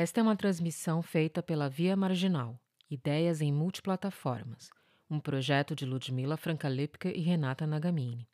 [0.00, 2.56] Esta é uma transmissão feita pela Via Marginal,
[2.88, 4.70] Ideias em Multiplataformas,
[5.10, 8.28] um projeto de Ludmila Frankalipka e Renata Nagamini.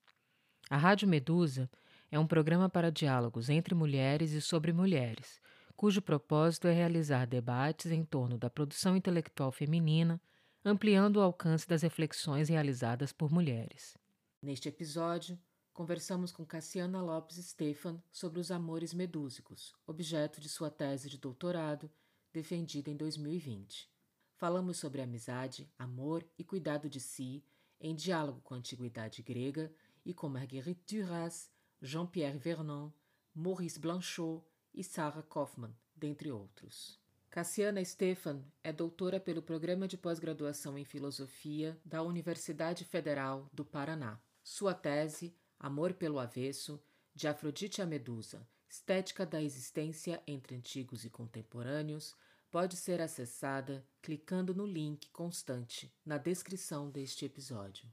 [0.68, 1.70] A Rádio Medusa
[2.12, 5.40] é um programa para diálogos entre mulheres e sobre mulheres,
[5.74, 10.20] cujo propósito é realizar debates em torno da produção intelectual feminina,
[10.62, 13.96] ampliando o alcance das reflexões realizadas por mulheres.
[14.42, 15.38] Neste episódio,
[15.74, 21.90] conversamos com Cassiana Lopes Stefan sobre os amores medúsicos, objeto de sua tese de doutorado,
[22.32, 23.90] defendida em 2020.
[24.36, 27.44] Falamos sobre amizade, amor e cuidado de si,
[27.80, 29.70] em diálogo com a antiguidade grega
[30.04, 31.50] e com Marguerite Duras,
[31.82, 32.90] Jean-Pierre Vernon,
[33.34, 37.00] Maurice Blanchot e Sarah Kaufmann, dentre outros.
[37.30, 44.20] Cassiana Stefan é doutora pelo Programa de Pós-Graduação em Filosofia da Universidade Federal do Paraná.
[44.40, 46.80] Sua tese, Amor pelo Avesso,
[47.14, 52.14] de Afrodite a Medusa, Estética da Existência entre Antigos e Contemporâneos,
[52.50, 57.86] pode ser acessada clicando no link constante na descrição deste episódio.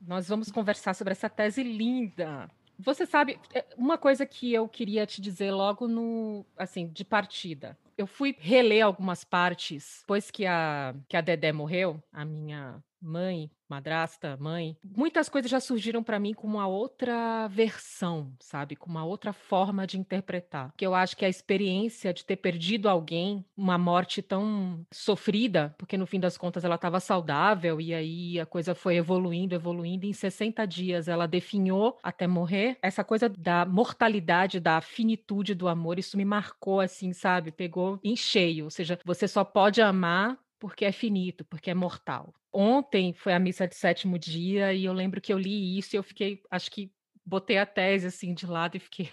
[0.00, 2.48] Nós vamos conversar sobre essa tese linda
[2.78, 7.76] você sabe, é, uma coisa que eu queria te dizer logo no, assim, de partida.
[7.96, 13.50] Eu fui reler algumas partes depois que a, que a Dedé morreu, a minha mãe,
[13.68, 18.74] madrasta, mãe, muitas coisas já surgiram para mim com uma outra versão, sabe?
[18.74, 20.72] Com uma outra forma de interpretar.
[20.76, 25.96] Que eu acho que a experiência de ter perdido alguém, uma morte tão sofrida, porque
[25.96, 30.06] no fim das contas ela estava saudável e aí a coisa foi evoluindo, evoluindo.
[30.06, 32.78] Em 60 dias ela definhou até morrer.
[32.82, 37.52] Essa coisa da mortalidade, da finitude do amor, isso me marcou assim, sabe?
[37.52, 38.64] Pegou em cheio.
[38.64, 42.34] Ou seja, você só pode amar porque é finito, porque é mortal.
[42.52, 45.98] Ontem foi a missa de sétimo dia e eu lembro que eu li isso e
[45.98, 46.92] eu fiquei, acho que
[47.24, 49.10] botei a tese assim de lado e fiquei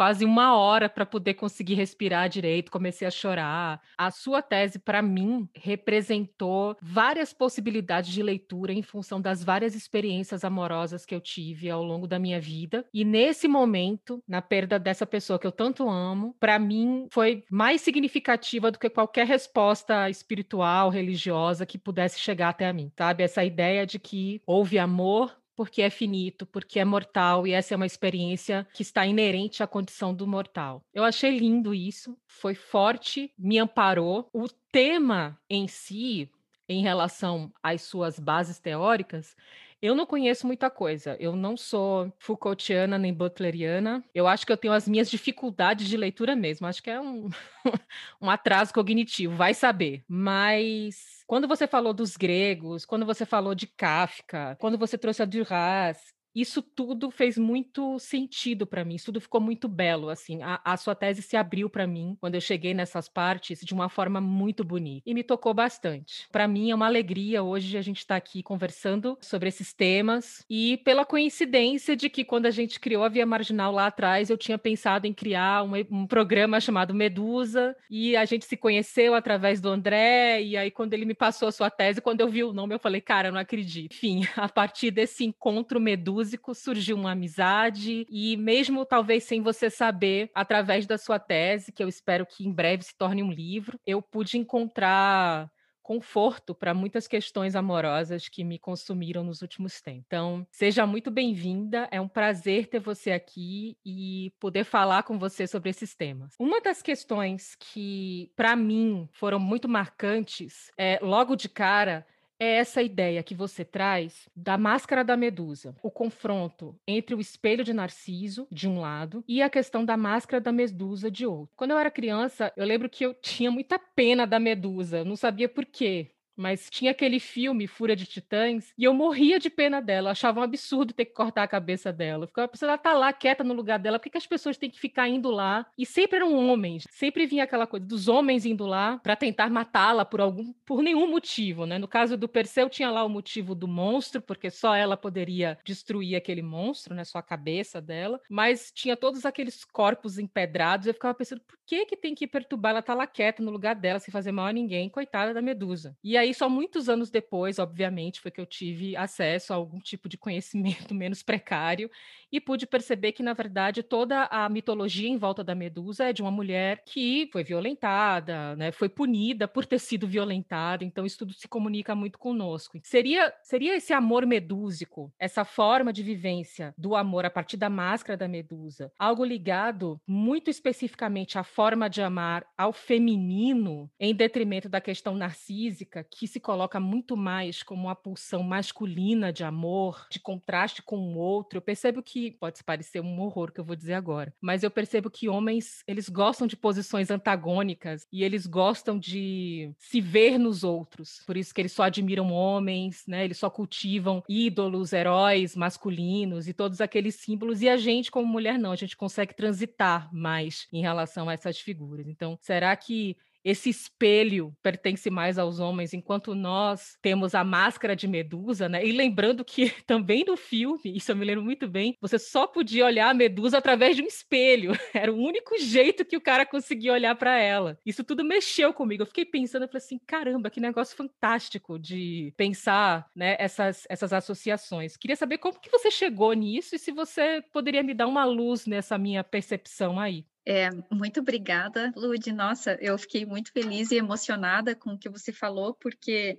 [0.00, 3.82] quase uma hora para poder conseguir respirar direito, comecei a chorar.
[3.98, 10.42] A sua tese, para mim, representou várias possibilidades de leitura em função das várias experiências
[10.42, 12.82] amorosas que eu tive ao longo da minha vida.
[12.94, 17.82] E nesse momento, na perda dessa pessoa que eu tanto amo, para mim foi mais
[17.82, 23.22] significativa do que qualquer resposta espiritual, religiosa que pudesse chegar até mim, sabe?
[23.22, 27.76] Essa ideia de que houve amor porque é finito, porque é mortal e essa é
[27.76, 30.82] uma experiência que está inerente à condição do mortal.
[30.94, 34.26] Eu achei lindo isso, foi forte, me amparou.
[34.32, 36.30] O tema em si,
[36.66, 39.36] em relação às suas bases teóricas,
[39.82, 41.14] eu não conheço muita coisa.
[41.20, 44.02] Eu não sou Foucaultiana nem Butleriana.
[44.14, 46.66] Eu acho que eu tenho as minhas dificuldades de leitura mesmo.
[46.66, 47.28] Acho que é um,
[48.18, 50.02] um atraso cognitivo, vai saber.
[50.08, 55.24] Mas quando você falou dos gregos, quando você falou de Kafka, quando você trouxe a
[55.24, 60.60] Duras, isso tudo fez muito sentido para mim, isso tudo ficou muito belo, assim, a,
[60.64, 64.20] a sua tese se abriu para mim quando eu cheguei nessas partes de uma forma
[64.20, 66.28] muito bonita e me tocou bastante.
[66.30, 70.44] Para mim é uma alegria hoje a gente estar tá aqui conversando sobre esses temas
[70.48, 74.38] e pela coincidência de que quando a gente criou a Via Marginal lá atrás, eu
[74.38, 79.60] tinha pensado em criar um, um programa chamado Medusa e a gente se conheceu através
[79.60, 82.52] do André e aí quando ele me passou a sua tese, quando eu vi o
[82.52, 83.94] nome eu falei, cara, eu não acredito.
[83.94, 89.70] Enfim, a partir desse encontro Medusa músico, surgiu uma amizade e mesmo talvez sem você
[89.70, 93.80] saber, através da sua tese, que eu espero que em breve se torne um livro,
[93.86, 95.50] eu pude encontrar
[95.82, 100.04] conforto para muitas questões amorosas que me consumiram nos últimos tempos.
[100.06, 105.46] Então, seja muito bem-vinda, é um prazer ter você aqui e poder falar com você
[105.46, 106.34] sobre esses temas.
[106.38, 112.06] Uma das questões que, para mim, foram muito marcantes, é, logo de cara,
[112.40, 117.62] é essa ideia que você traz da máscara da medusa, o confronto entre o espelho
[117.62, 121.54] de Narciso, de um lado, e a questão da máscara da medusa, de outro.
[121.54, 125.48] Quando eu era criança, eu lembro que eu tinha muita pena da medusa, não sabia
[125.48, 130.08] por quê mas tinha aquele filme Fúria de Titãs e eu morria de pena dela,
[130.08, 132.24] eu achava um absurdo ter que cortar a cabeça dela.
[132.24, 134.56] Eu ficava pensando, ela tá lá quieta no lugar dela, por que, que as pessoas
[134.56, 135.66] têm que ficar indo lá?
[135.76, 140.04] E sempre eram homens, sempre vinha aquela coisa dos homens indo lá para tentar matá-la
[140.04, 141.78] por algum por nenhum motivo, né?
[141.78, 146.16] No caso do Perseu tinha lá o motivo do monstro, porque só ela poderia destruir
[146.16, 151.14] aquele monstro, né, só a cabeça dela, mas tinha todos aqueles corpos empedrados, eu ficava
[151.14, 154.10] pensando, por que que tem que perturbar ela tá lá quieta no lugar dela sem
[154.10, 155.96] fazer mal a ninguém, coitada da Medusa.
[156.02, 159.78] E aí aí só muitos anos depois, obviamente, foi que eu tive acesso a algum
[159.78, 161.90] tipo de conhecimento menos precário
[162.32, 166.22] e pude perceber que, na verdade, toda a mitologia em volta da Medusa é de
[166.22, 171.32] uma mulher que foi violentada, né, foi punida por ter sido violentada, então isso tudo
[171.32, 172.78] se comunica muito conosco.
[172.84, 178.16] Seria, seria esse amor medúsico, essa forma de vivência do amor a partir da máscara
[178.16, 184.80] da Medusa, algo ligado muito especificamente à forma de amar ao feminino, em detrimento da
[184.80, 190.82] questão narcísica, que se coloca muito mais como uma pulsão masculina de amor, de contraste
[190.82, 191.56] com o outro.
[191.56, 195.08] Eu percebo que pode parecer um horror que eu vou dizer agora, mas eu percebo
[195.08, 201.22] que homens, eles gostam de posições antagônicas e eles gostam de se ver nos outros.
[201.26, 203.24] Por isso que eles só admiram homens, né?
[203.24, 208.58] Eles só cultivam ídolos, heróis masculinos e todos aqueles símbolos e a gente como mulher
[208.58, 212.06] não, a gente consegue transitar mais em relação a essas figuras.
[212.06, 218.06] Então, será que esse espelho pertence mais aos homens, enquanto nós temos a máscara de
[218.06, 218.84] Medusa, né?
[218.84, 222.86] E lembrando que também no filme, isso eu me lembro muito bem, você só podia
[222.86, 224.72] olhar a Medusa através de um espelho.
[224.94, 227.78] Era o único jeito que o cara conseguia olhar para ela.
[227.84, 229.02] Isso tudo mexeu comigo.
[229.02, 234.12] Eu fiquei pensando, eu falei assim, caramba, que negócio fantástico de pensar, né, essas, essas
[234.12, 234.96] associações.
[234.96, 238.66] Queria saber como que você chegou nisso e se você poderia me dar uma luz
[238.66, 240.24] nessa minha percepção aí.
[240.44, 242.32] É, muito obrigada, Lud.
[242.32, 246.38] Nossa, eu fiquei muito feliz e emocionada com o que você falou, porque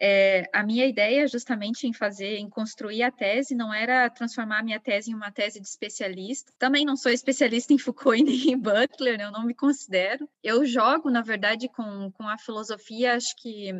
[0.00, 4.62] é, a minha ideia justamente em fazer, em construir a tese, não era transformar a
[4.62, 6.52] minha tese em uma tese de especialista.
[6.58, 10.28] Também não sou especialista em Foucault e nem em Butler, eu não me considero.
[10.42, 13.70] Eu jogo, na verdade, com, com a filosofia, acho que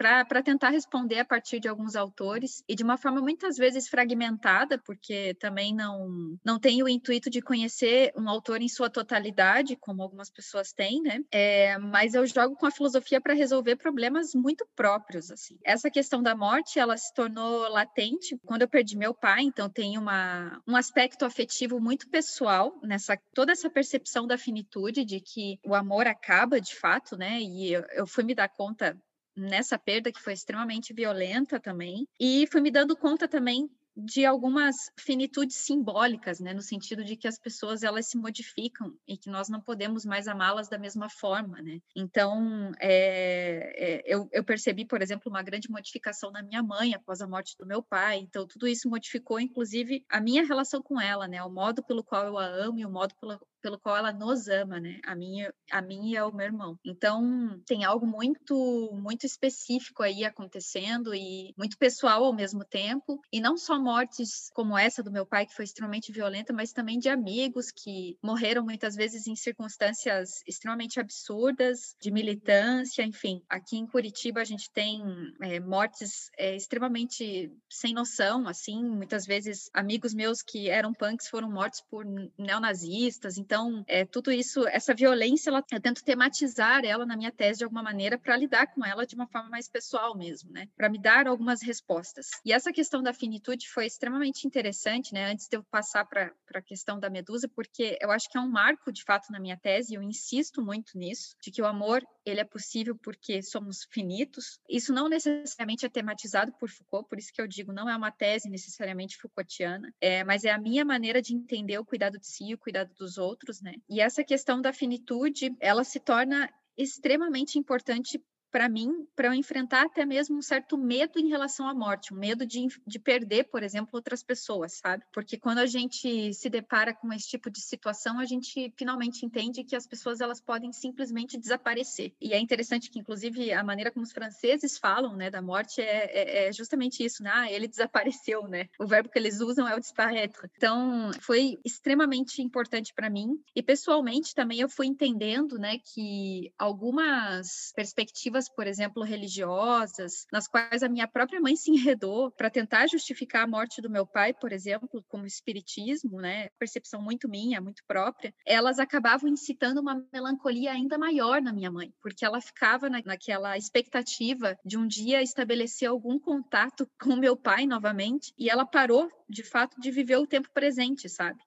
[0.00, 4.78] para tentar responder a partir de alguns autores e de uma forma muitas vezes fragmentada,
[4.78, 10.02] porque também não, não tenho o intuito de conhecer um autor em sua totalidade, como
[10.02, 11.20] algumas pessoas têm, né?
[11.30, 15.58] É, mas eu jogo com a filosofia para resolver problemas muito próprios, assim.
[15.62, 19.98] Essa questão da morte, ela se tornou latente quando eu perdi meu pai, então tem
[19.98, 25.74] uma, um aspecto afetivo muito pessoal nessa toda essa percepção da finitude de que o
[25.74, 27.38] amor acaba de fato, né?
[27.38, 28.98] E eu, eu fui me dar conta
[29.40, 32.06] nessa perda que foi extremamente violenta também.
[32.18, 37.28] E fui me dando conta também de algumas finitudes simbólicas, né, no sentido de que
[37.28, 41.60] as pessoas elas se modificam e que nós não podemos mais amá-las da mesma forma,
[41.60, 41.80] né?
[41.94, 47.20] Então, é, é, eu, eu, percebi, por exemplo, uma grande modificação na minha mãe após
[47.20, 48.18] a morte do meu pai.
[48.18, 51.42] Então, tudo isso modificou, inclusive, a minha relação com ela, né?
[51.42, 54.48] O modo pelo qual eu a amo e o modo pelo, pelo qual ela nos
[54.48, 54.98] ama, né?
[55.04, 56.78] A minha, a minha e ao meu irmão.
[56.84, 63.20] Então, tem algo muito, muito específico aí acontecendo e muito pessoal ao mesmo tempo.
[63.32, 66.98] E não só mortes como essa do meu pai, que foi extremamente violenta, mas também
[66.98, 73.42] de amigos que morreram muitas vezes em circunstâncias extremamente absurdas, de militância, enfim.
[73.48, 75.02] Aqui em Curitiba a gente tem
[75.42, 78.82] é, mortes é, extremamente sem noção, assim.
[78.82, 82.04] Muitas vezes amigos meus que eram punks foram mortos por
[82.38, 83.36] neonazistas.
[83.50, 87.64] Então, é, tudo isso, essa violência, ela, eu tento tematizar ela na minha tese de
[87.64, 90.68] alguma maneira para lidar com ela de uma forma mais pessoal mesmo, né?
[90.76, 92.28] Para me dar algumas respostas.
[92.44, 95.32] E essa questão da finitude foi extremamente interessante, né?
[95.32, 98.48] Antes de eu passar para a questão da medusa, porque eu acho que é um
[98.48, 102.04] marco de fato na minha tese, e eu insisto muito nisso, de que o amor
[102.24, 104.58] ele é possível porque somos finitos.
[104.68, 108.10] Isso não necessariamente é tematizado por Foucault, por isso que eu digo, não é uma
[108.10, 112.48] tese necessariamente Foucaultiana, é, mas é a minha maneira de entender o cuidado de si
[112.48, 113.74] e o cuidado dos outros né?
[113.88, 119.86] E essa questão da finitude, ela se torna extremamente importante para mim, para eu enfrentar
[119.86, 123.62] até mesmo um certo medo em relação à morte, um medo de, de perder, por
[123.62, 125.04] exemplo, outras pessoas, sabe?
[125.12, 129.64] Porque quando a gente se depara com esse tipo de situação, a gente finalmente entende
[129.64, 132.12] que as pessoas elas podem simplesmente desaparecer.
[132.20, 136.10] E é interessante que, inclusive, a maneira como os franceses falam, né, da morte é,
[136.12, 137.30] é, é justamente isso, né?
[137.32, 138.68] Ah, ele desapareceu, né?
[138.78, 140.50] O verbo que eles usam é o disparaître.
[140.56, 143.40] Então, foi extremamente importante para mim.
[143.54, 150.82] E pessoalmente também eu fui entendendo, né, que algumas perspectivas por exemplo, religiosas, nas quais
[150.82, 154.52] a minha própria mãe se enredou para tentar justificar a morte do meu pai, por
[154.52, 160.98] exemplo, como espiritismo, né, percepção muito minha, muito própria, elas acabavam incitando uma melancolia ainda
[160.98, 166.18] maior na minha mãe, porque ela ficava na, naquela expectativa de um dia estabelecer algum
[166.18, 171.08] contato com meu pai novamente, e ela parou de fato de viver o tempo presente,
[171.08, 171.40] sabe?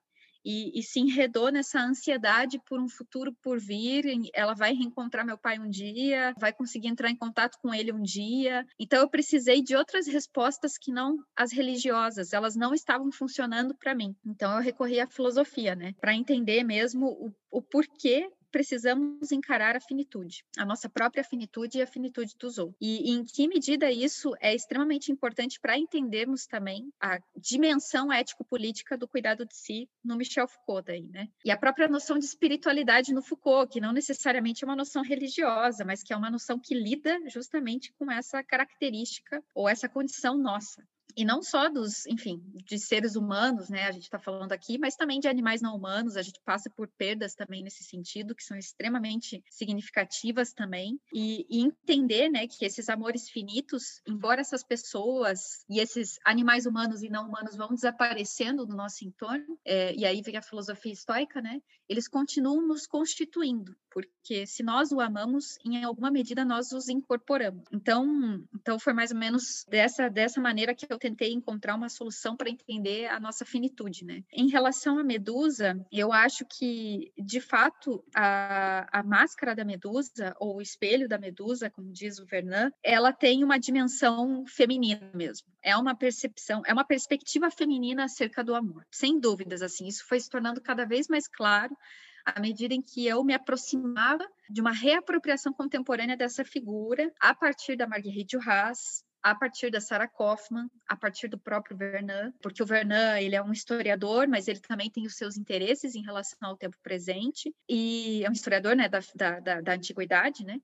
[0.43, 4.05] E, e, se enredou nessa ansiedade por um futuro por vir.
[4.33, 8.01] Ela vai reencontrar meu pai um dia, vai conseguir entrar em contato com ele um
[8.01, 8.65] dia.
[8.79, 13.95] Então eu precisei de outras respostas que não as religiosas, elas não estavam funcionando para
[13.95, 14.15] mim.
[14.25, 19.79] Então eu recorri à filosofia, né, para entender mesmo o, o porquê precisamos encarar a
[19.79, 22.77] finitude, a nossa própria finitude e a finitude dos outros.
[22.79, 28.95] E, e em que medida isso é extremamente importante para entendermos também a dimensão ético-política
[28.95, 31.27] do cuidado de si no Michel Foucault daí, né?
[31.43, 35.83] E a própria noção de espiritualidade no Foucault, que não necessariamente é uma noção religiosa,
[35.83, 40.85] mas que é uma noção que lida justamente com essa característica ou essa condição nossa
[41.15, 43.85] e não só dos, enfim, de seres humanos, né?
[43.87, 46.17] A gente está falando aqui, mas também de animais não humanos.
[46.17, 50.99] A gente passa por perdas também nesse sentido, que são extremamente significativas também.
[51.13, 57.03] E, e entender, né, que esses amores finitos, embora essas pessoas e esses animais humanos
[57.03, 61.41] e não humanos vão desaparecendo do nosso entorno, é, e aí vem a filosofia estoica,
[61.41, 61.61] né?
[61.93, 67.61] Eles continuam nos constituindo, porque se nós o amamos, em alguma medida nós os incorporamos.
[67.71, 72.35] Então, então foi mais ou menos dessa dessa maneira que eu tentei encontrar uma solução
[72.35, 74.23] para entender a nossa finitude, né?
[74.31, 80.57] Em relação à medusa, eu acho que, de fato, a, a máscara da medusa, ou
[80.57, 85.47] o espelho da medusa, como diz o Vernon, ela tem uma dimensão feminina mesmo.
[85.61, 88.83] É uma percepção, é uma perspectiva feminina acerca do amor.
[88.89, 91.77] Sem dúvidas, assim, isso foi se tornando cada vez mais claro
[92.25, 97.75] à medida em que eu me aproximava de uma reapropriação contemporânea dessa figura a partir
[97.75, 102.65] da Marguerite Duras, a partir da Sarah Kaufman, a partir do próprio Vernon, porque o
[102.65, 106.57] Vernon ele é um historiador, mas ele também tem os seus interesses em relação ao
[106.57, 108.99] tempo presente, e é um historiador né, da,
[109.39, 110.59] da, da antiguidade, né?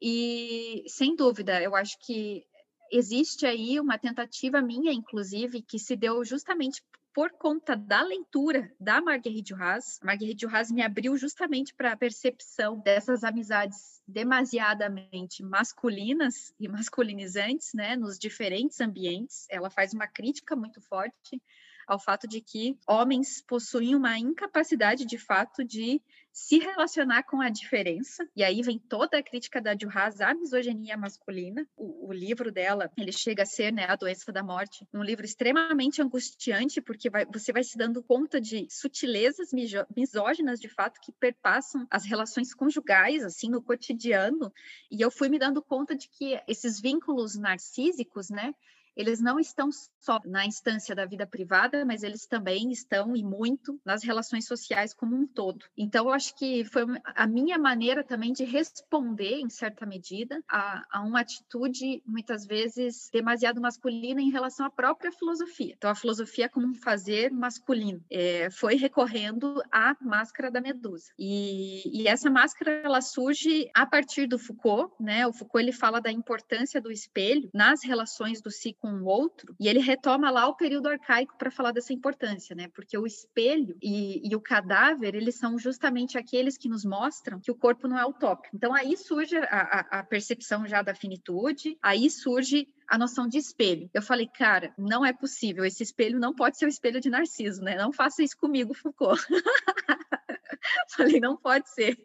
[0.00, 2.44] E, sem dúvida, eu acho que
[2.92, 6.82] existe aí uma tentativa minha, inclusive, que se deu justamente
[7.16, 9.98] por conta da leitura da Marguerite Duras.
[10.04, 17.96] Marguerite Duras me abriu justamente para a percepção dessas amizades demasiadamente masculinas e masculinizantes, né,
[17.96, 19.46] nos diferentes ambientes.
[19.48, 21.40] Ela faz uma crítica muito forte
[21.86, 26.02] ao fato de que homens possuem uma incapacidade de fato de
[26.36, 28.28] se relacionar com a diferença.
[28.36, 31.66] E aí vem toda a crítica da Duras à misoginia masculina.
[31.74, 35.24] O, o, livro dela, ele chega a ser, né, A Doença da Morte, um livro
[35.24, 39.48] extremamente angustiante, porque vai, você vai se dando conta de sutilezas
[39.96, 44.52] misóginas, de fato, que perpassam as relações conjugais, assim, no cotidiano.
[44.90, 48.54] E eu fui me dando conta de que esses vínculos narcísicos, né,
[48.96, 49.68] eles não estão
[50.00, 54.94] só na instância da vida privada, mas eles também estão e muito nas relações sociais
[54.94, 55.64] como um todo.
[55.76, 60.84] Então, eu acho que foi a minha maneira também de responder, em certa medida, a,
[60.90, 65.74] a uma atitude muitas vezes demasiado masculina em relação à própria filosofia.
[65.76, 71.12] Então, a filosofia como um fazer masculino é, foi recorrendo à máscara da medusa.
[71.18, 75.26] E, e essa máscara ela surge a partir do Foucault, né?
[75.26, 79.54] O Foucault ele fala da importância do espelho nas relações do si com o outro,
[79.58, 82.68] e ele retoma lá o período arcaico para falar dessa importância, né?
[82.74, 87.50] Porque o espelho e, e, o cadáver, eles são justamente aqueles que nos mostram que
[87.50, 88.54] o corpo não é utópico.
[88.54, 93.38] Então aí surge a, a, a percepção já da finitude, aí surge a noção de
[93.38, 93.90] espelho.
[93.92, 97.62] Eu falei, cara, não é possível, esse espelho não pode ser o espelho de Narciso,
[97.62, 97.76] né?
[97.76, 99.20] Não faça isso comigo, Foucault.
[100.96, 101.98] falei, não pode ser.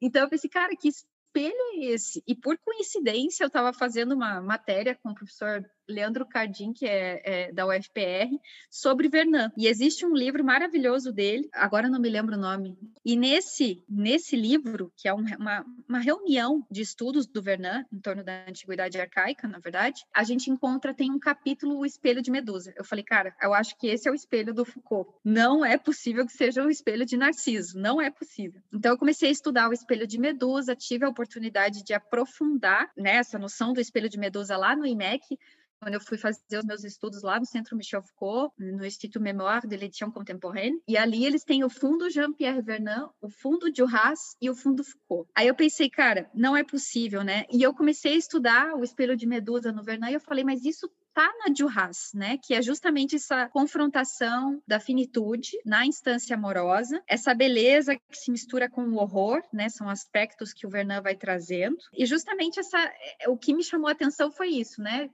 [0.00, 2.22] Então eu pensei, cara, que espelho é esse?
[2.26, 7.22] E por coincidência, eu estava fazendo uma matéria com o professor Leandro Cardim, que é,
[7.24, 8.30] é, da UFPR,
[8.70, 9.48] sobre Vernon.
[9.56, 12.76] E existe um livro maravilhoso dele, agora não me lembro o nome.
[13.04, 18.00] E nesse, nesse livro, que é um, uma, uma reunião de estudos do Vernon, em
[18.00, 22.30] torno da antiguidade arcaica, na verdade, a gente encontra, tem um capítulo, o espelho de
[22.30, 22.72] Medusa.
[22.76, 25.10] Eu falei, cara, eu acho que esse é o espelho do Foucault.
[25.24, 28.60] Não é possível que seja o espelho de Narciso, não é possível.
[28.72, 33.16] Então eu comecei a estudar o espelho de Medusa, tive a oportunidade de aprofundar né,
[33.16, 35.38] essa noção do espelho de Medusa lá no IMEC,
[35.82, 39.66] quando eu fui fazer os meus estudos lá no Centro Michel Foucault, no Instituto Mémoire
[39.66, 44.48] de l'Édition Contemporaine, e ali eles têm o fundo Jean-Pierre Vernant, o fundo Duras e
[44.48, 45.28] o fundo Foucault.
[45.34, 47.46] Aí eu pensei, cara, não é possível, né?
[47.50, 50.64] E eu comecei a estudar o espelho de Medusa no Vernant e eu falei, mas
[50.64, 52.38] isso tá na Duras, né?
[52.38, 58.70] Que é justamente essa confrontação da finitude na instância amorosa, essa beleza que se mistura
[58.70, 59.68] com o horror, né?
[59.68, 61.76] São aspectos que o Vernon vai trazendo.
[61.92, 62.78] E justamente essa,
[63.20, 65.10] é, o que me chamou a atenção foi isso, né?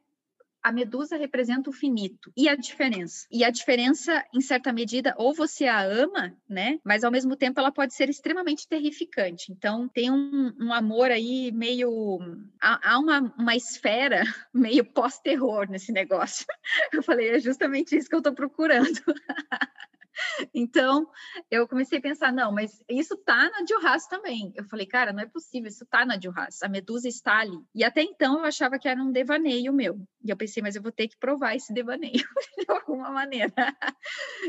[0.62, 3.26] A medusa representa o finito e a diferença.
[3.30, 6.78] E a diferença, em certa medida, ou você a ama, né?
[6.84, 9.52] Mas ao mesmo tempo ela pode ser extremamente terrificante.
[9.52, 12.18] Então tem um, um amor aí meio.
[12.60, 14.22] Há, há uma, uma esfera
[14.52, 16.46] meio pós-terror nesse negócio.
[16.92, 18.88] Eu falei, é justamente isso que eu estou procurando.
[20.54, 21.08] Então,
[21.50, 24.52] eu comecei a pensar, não, mas isso tá na Duras também.
[24.54, 26.62] Eu falei, cara, não é possível, isso tá na Duras.
[26.62, 27.58] A medusa está ali.
[27.74, 30.00] E até então eu achava que era um devaneio meu.
[30.24, 32.12] E eu pensei, mas eu vou ter que provar esse devaneio
[32.58, 33.52] de alguma maneira.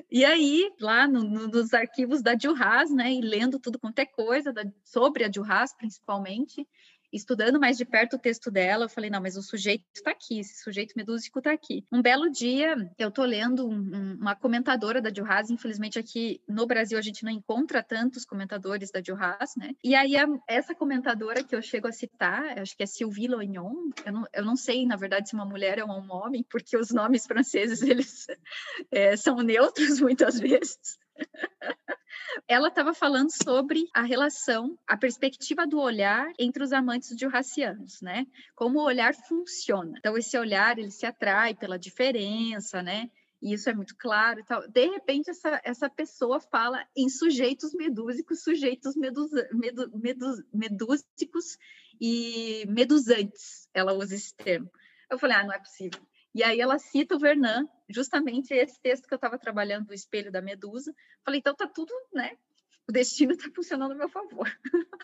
[0.09, 4.05] E aí, lá no, no, nos arquivos da Duras, né, e lendo tudo quanto é
[4.05, 6.67] coisa da, sobre a Duras, principalmente,
[7.11, 10.39] estudando mais de perto o texto dela, eu falei, não, mas o sujeito está aqui,
[10.39, 11.85] esse sujeito medúsico está aqui.
[11.91, 16.65] Um belo dia, eu tô lendo um, um, uma comentadora da Juhaz, infelizmente aqui no
[16.65, 19.71] Brasil a gente não encontra tantos comentadores da Juhaz, né?
[19.83, 23.89] E aí a, essa comentadora que eu chego a citar, acho que é Sylvie Loignon,
[24.05, 26.91] eu não, eu não sei, na verdade, se uma mulher ou um homem, porque os
[26.91, 28.27] nomes franceses, eles
[28.91, 30.97] é, são neutros muitas vezes.
[32.47, 38.25] Ela estava falando sobre a relação, a perspectiva do olhar entre os amantes jurracianos, né?
[38.55, 39.95] Como o olhar funciona.
[39.97, 43.09] Então, esse olhar, ele se atrai pela diferença, né?
[43.41, 44.67] E isso é muito claro e tal.
[44.67, 51.57] De repente, essa, essa pessoa fala em sujeitos medúsicos, sujeitos medusa, medu, medu, medúsicos
[52.01, 53.67] e medusantes.
[53.73, 54.69] Ela usa esse termo.
[55.09, 56.01] Eu falei, ah, não é possível.
[56.33, 60.31] E aí ela cita o Vernon, justamente esse texto que eu estava trabalhando do espelho
[60.31, 60.93] da Medusa.
[61.23, 62.37] Falei, então tá tudo, né?
[62.87, 64.47] O destino está funcionando a meu favor.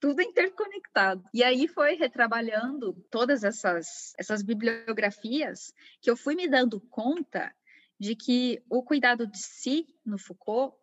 [0.00, 1.22] tudo interconectado.
[1.34, 7.54] E aí foi retrabalhando todas essas, essas bibliografias que eu fui me dando conta
[7.98, 10.76] de que o cuidado de si no Foucault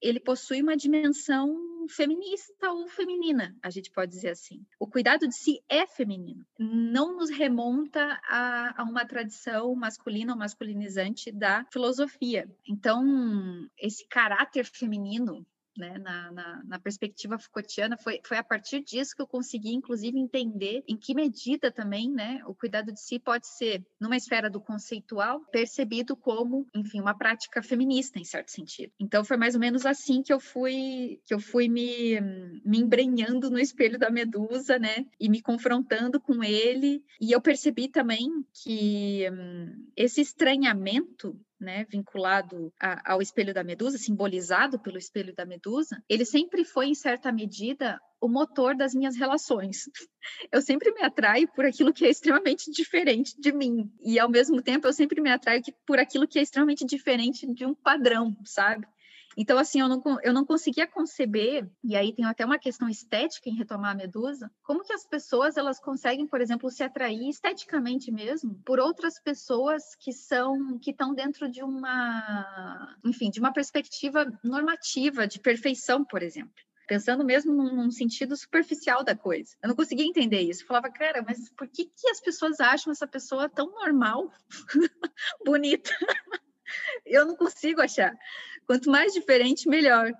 [0.00, 4.64] ele possui uma dimensão feminista ou feminina, a gente pode dizer assim.
[4.78, 10.38] O cuidado de si é feminino, não nos remonta a, a uma tradição masculina ou
[10.38, 12.48] masculinizante da filosofia.
[12.66, 15.46] Então, esse caráter feminino
[15.76, 20.18] né, na, na, na, perspectiva Foucaultiana, foi, foi a partir disso que eu consegui, inclusive,
[20.18, 24.60] entender em que medida também né, o cuidado de si pode ser, numa esfera do
[24.60, 28.92] conceitual, percebido como, enfim, uma prática feminista, em certo sentido.
[28.98, 32.20] Então, foi mais ou menos assim que eu fui, que eu fui me,
[32.64, 37.88] me embrenhando no espelho da Medusa, né, e me confrontando com ele, e eu percebi
[37.88, 45.34] também que hum, esse estranhamento né, vinculado a, ao espelho da medusa, simbolizado pelo espelho
[45.34, 49.84] da medusa, ele sempre foi, em certa medida, o motor das minhas relações.
[50.52, 53.90] Eu sempre me atraio por aquilo que é extremamente diferente de mim.
[54.00, 57.64] E, ao mesmo tempo, eu sempre me atraio por aquilo que é extremamente diferente de
[57.64, 58.86] um padrão, sabe?
[59.40, 63.48] Então, assim, eu não, eu não conseguia conceber, e aí tem até uma questão estética
[63.48, 68.12] em retomar a Medusa, como que as pessoas, elas conseguem, por exemplo, se atrair esteticamente
[68.12, 74.30] mesmo por outras pessoas que são, que estão dentro de uma, enfim, de uma perspectiva
[74.44, 79.54] normativa, de perfeição, por exemplo pensando mesmo num, sentido superficial da coisa.
[79.62, 80.64] Eu não conseguia entender isso.
[80.64, 84.28] Eu falava, cara, mas por que, que as pessoas acham essa pessoa tão normal,
[85.46, 85.88] bonita?
[87.06, 88.12] Eu não consigo achar.
[88.70, 90.12] Quanto mais diferente, melhor.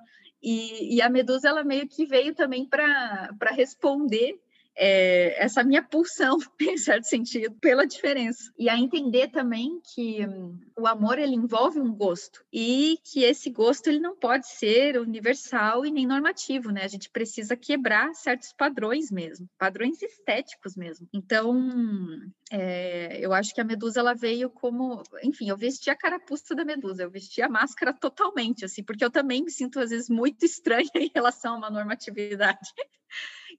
[0.43, 4.41] E, e a Medusa, ela meio que veio também para responder
[4.77, 8.53] é, essa minha pulsão, em certo sentido, pela diferença.
[8.59, 13.51] E a entender também que hum, o amor ele envolve um gosto e que esse
[13.51, 16.85] gosto ele não pode ser universal e nem normativo, né?
[16.85, 21.09] A gente precisa quebrar certos padrões mesmo, padrões estéticos mesmo.
[21.13, 21.71] Então,
[22.51, 26.65] é, eu acho que a Medusa ela veio como, enfim, eu vesti a carapuça da
[26.65, 30.45] Medusa, eu vesti a máscara totalmente, assim, porque eu também me sinto às vezes muito
[30.45, 32.73] estranha em relação a uma normatividade.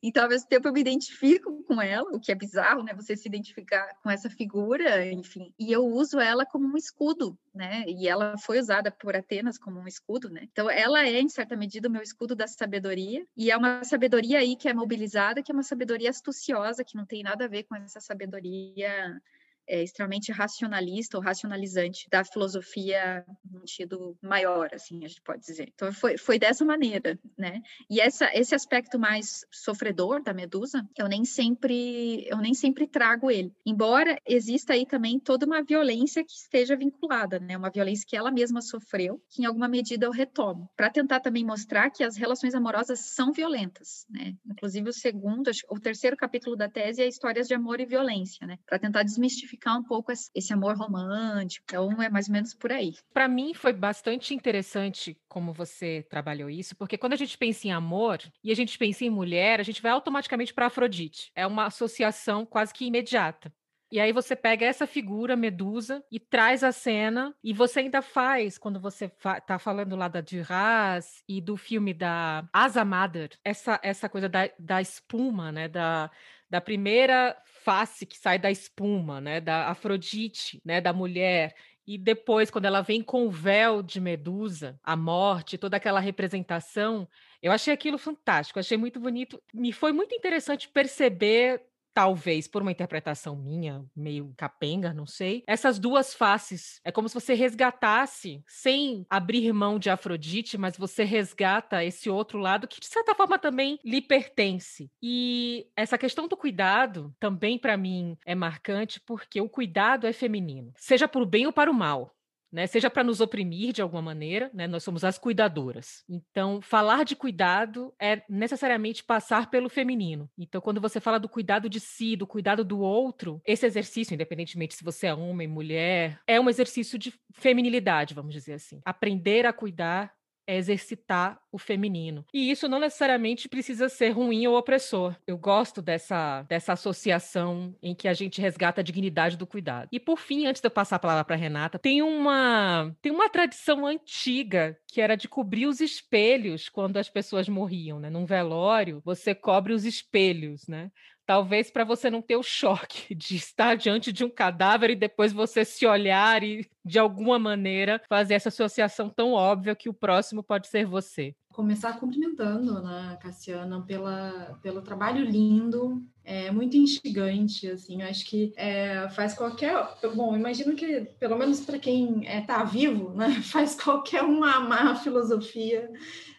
[0.03, 2.93] Então, ao mesmo tempo, eu me identifico com ela, o que é bizarro, né?
[2.93, 5.53] Você se identificar com essa figura, enfim.
[5.59, 7.83] E eu uso ela como um escudo, né?
[7.87, 10.47] E ela foi usada por Atenas como um escudo, né?
[10.51, 13.25] Então, ela é, em certa medida, o meu escudo da sabedoria.
[13.37, 17.05] E é uma sabedoria aí que é mobilizada, que é uma sabedoria astuciosa, que não
[17.05, 19.21] tem nada a ver com essa sabedoria
[19.67, 25.71] é, extremamente racionalista ou racionalizante da filosofia no sentido maior, assim, a gente pode dizer.
[25.73, 27.61] Então, foi, foi dessa maneira, né?
[27.89, 33.31] E essa, esse aspecto mais sofredor da Medusa, eu nem sempre eu nem sempre trago
[33.31, 33.53] ele.
[33.65, 37.57] Embora exista aí também toda uma violência que esteja vinculada, né?
[37.57, 41.45] Uma violência que ela mesma sofreu, que em alguma medida eu retomo, para tentar também
[41.45, 44.33] mostrar que as relações amorosas são violentas, né?
[44.45, 48.57] Inclusive o segundo, o terceiro capítulo da tese é histórias de amor e violência, né?
[48.65, 51.63] Para tentar desmistificar desmistificar um pouco esse amor romântico.
[51.69, 52.95] Então, é mais ou menos por aí.
[53.13, 57.71] Para mim, foi bastante interessante como você trabalhou isso, porque quando a gente pensa em
[57.71, 61.31] amor e a gente pensa em mulher, a gente vai automaticamente para Afrodite.
[61.35, 63.53] É uma associação quase que imediata.
[63.91, 68.57] E aí você pega essa figura, Medusa, e traz a cena, e você ainda faz,
[68.57, 73.77] quando você fa tá falando lá da Duras e do filme da Asa Mother, essa,
[73.83, 76.09] essa coisa da, da espuma, né, da,
[76.51, 81.55] da primeira face que sai da espuma, né, da Afrodite, né, da mulher,
[81.87, 87.07] e depois, quando ela vem com o véu de Medusa, a morte, toda aquela representação,
[87.41, 89.41] eu achei aquilo fantástico, achei muito bonito.
[89.53, 91.61] Me foi muito interessante perceber
[91.93, 96.79] talvez por uma interpretação minha, meio capenga, não sei, essas duas faces.
[96.83, 102.39] É como se você resgatasse, sem abrir mão de Afrodite, mas você resgata esse outro
[102.39, 104.89] lado que, de certa forma, também lhe pertence.
[105.01, 110.71] E essa questão do cuidado também, para mim, é marcante porque o cuidado é feminino,
[110.77, 112.15] seja para o bem ou para o mal
[112.51, 112.67] né?
[112.67, 114.67] Seja para nos oprimir de alguma maneira, né?
[114.67, 116.03] Nós somos as cuidadoras.
[116.09, 120.29] Então, falar de cuidado é necessariamente passar pelo feminino.
[120.37, 124.75] Então, quando você fala do cuidado de si, do cuidado do outro, esse exercício, independentemente
[124.75, 128.81] se você é homem, mulher, é um exercício de feminilidade, vamos dizer assim.
[128.85, 130.13] Aprender a cuidar
[130.47, 132.25] é exercitar o feminino.
[132.33, 135.15] E isso não necessariamente precisa ser ruim ou opressor.
[135.27, 139.89] Eu gosto dessa, dessa associação em que a gente resgata a dignidade do cuidado.
[139.91, 143.29] E por fim, antes de eu passar a palavra para Renata, tem uma tem uma
[143.29, 148.09] tradição antiga que era de cobrir os espelhos quando as pessoas morriam, né?
[148.09, 150.91] Num velório, você cobre os espelhos, né?
[151.31, 155.31] Talvez para você não ter o choque de estar diante de um cadáver e depois
[155.31, 160.43] você se olhar e, de alguma maneira, fazer essa associação tão óbvia que o próximo
[160.43, 161.33] pode ser você.
[161.53, 169.07] Começar cumprimentando, né, Cassiana, pela, pelo trabalho lindo, é muito instigante, assim, acho que é,
[169.11, 169.73] faz qualquer,
[170.13, 174.43] bom, imagino que, pelo menos para quem está é, tá vivo, né, faz qualquer um
[174.43, 175.89] amar a filosofia,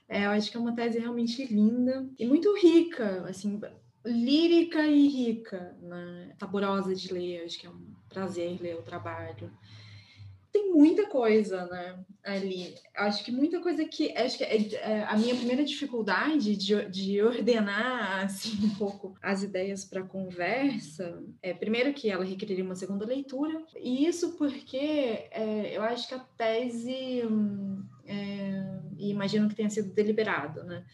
[0.07, 3.59] é, eu acho que é uma tese realmente linda e muito rica, assim,
[4.05, 6.35] lírica e rica, né?
[6.39, 9.51] saborosa de ler, acho que é um prazer ler o trabalho.
[10.53, 12.75] Tem muita coisa, né, ali.
[12.95, 17.23] Acho que muita coisa que acho que é, é a minha primeira dificuldade de, de
[17.23, 23.07] ordenar assim um pouco as ideias para conversa é primeiro que ela requeriria uma segunda
[23.07, 24.77] leitura e isso porque
[25.31, 27.23] é, eu acho que a tese
[28.07, 30.85] é, e imagino que tenha sido deliberado, né?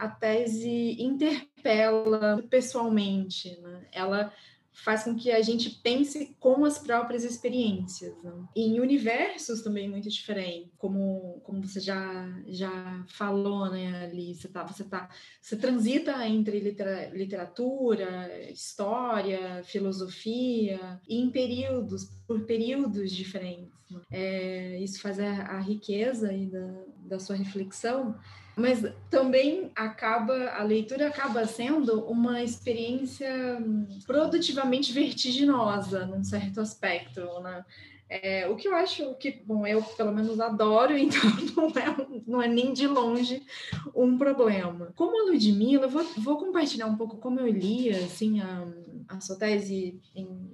[0.00, 3.86] A tese interpela pessoalmente, né?
[3.92, 4.32] ela
[4.72, 8.14] faz com que a gente pense com as próprias experiências.
[8.22, 8.32] Né?
[8.56, 14.64] em universos também muito diferentes, como, como você já, já falou, né, ali, você, tá,
[14.64, 15.10] você, tá,
[15.40, 23.68] você transita entre litera, literatura, história, filosofia, em períodos, por períodos diferentes.
[23.90, 24.00] Né?
[24.10, 28.16] É, isso faz a, a riqueza da, da sua reflexão,
[28.60, 33.28] mas também acaba a leitura acaba sendo uma experiência
[34.06, 37.64] produtivamente vertiginosa num certo aspecto, né?
[38.12, 41.20] É, o que eu acho que, bom, eu pelo menos adoro, então
[41.56, 43.46] não é, não é nem de longe
[43.94, 44.92] um problema.
[44.96, 48.66] Como a Ludmilla, eu vou, vou compartilhar um pouco como eu li assim, a,
[49.08, 50.50] a sua tese em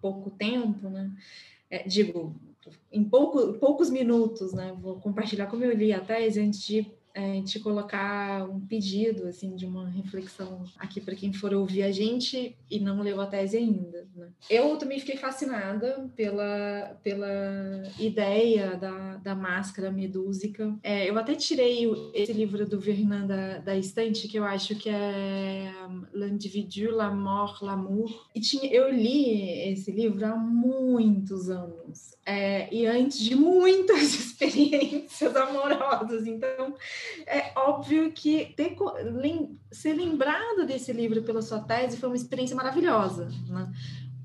[0.00, 1.10] pouco tempo, né?
[1.68, 2.36] É, digo,
[2.92, 4.72] em pouco, poucos minutos, né?
[4.80, 9.54] Vou compartilhar como eu li a tese antes de é, te colocar um pedido assim
[9.56, 13.56] de uma reflexão aqui para quem for ouvir a gente e não leu a tese
[13.56, 14.06] ainda.
[14.14, 14.28] Né?
[14.48, 20.74] Eu também fiquei fascinada pela, pela ideia da, da máscara medúsica.
[20.82, 24.88] É, eu até tirei esse livro do Vernan da, da estante que eu acho que
[24.88, 25.72] é
[26.14, 28.28] L'Individu, la mort, l'amour.
[28.34, 35.34] E tinha, eu li esse livro há muitos anos é, e antes de muitas experiências
[35.34, 36.26] amorosas.
[36.26, 36.74] Então,
[37.26, 38.76] é óbvio que ter,
[39.70, 43.70] ser lembrado desse livro pela sua tese foi uma experiência maravilhosa, né?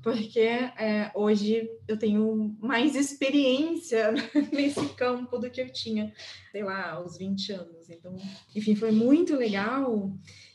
[0.02, 4.14] Porque é, hoje eu tenho mais experiência
[4.52, 6.12] nesse campo do que eu tinha,
[6.52, 7.90] sei lá, aos 20 anos.
[7.90, 8.14] Então,
[8.54, 10.12] enfim, foi muito legal.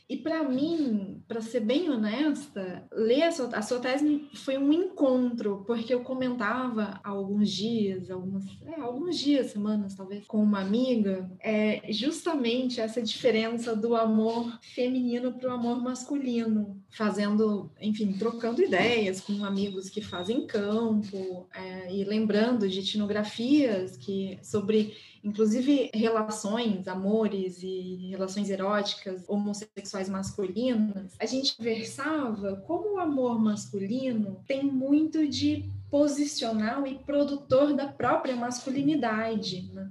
[0.08, 4.72] E para mim, para ser bem honesta, ler a sua, a sua, tese foi um
[4.72, 10.60] encontro, porque eu comentava há alguns dias, algumas, é, alguns dias, semanas talvez, com uma
[10.60, 18.62] amiga, é, justamente essa diferença do amor feminino para o amor masculino, fazendo, enfim, trocando
[18.62, 26.88] ideias com amigos que fazem campo é, e lembrando de etnografias que sobre inclusive relações,
[26.88, 35.26] amores e relações eróticas homossexuais masculinas, a gente conversava como o amor masculino tem muito
[35.28, 39.70] de posicional e produtor da própria masculinidade.
[39.72, 39.90] Né?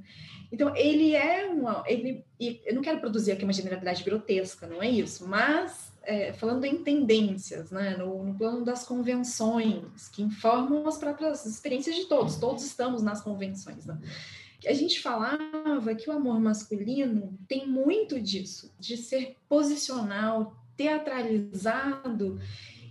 [0.52, 1.84] Então, ele é uma.
[1.88, 6.66] Ele, eu não quero produzir aqui uma generalidade grotesca, não é isso, mas é, falando
[6.66, 12.36] em tendências, né, no, no, plano das convenções, que informam as próprias experiências de todos,
[12.36, 13.86] todos estamos nas convenções.
[13.86, 13.98] Né?
[14.66, 22.40] A gente falava que o amor masculino tem muito disso, de ser posicional, teatralizado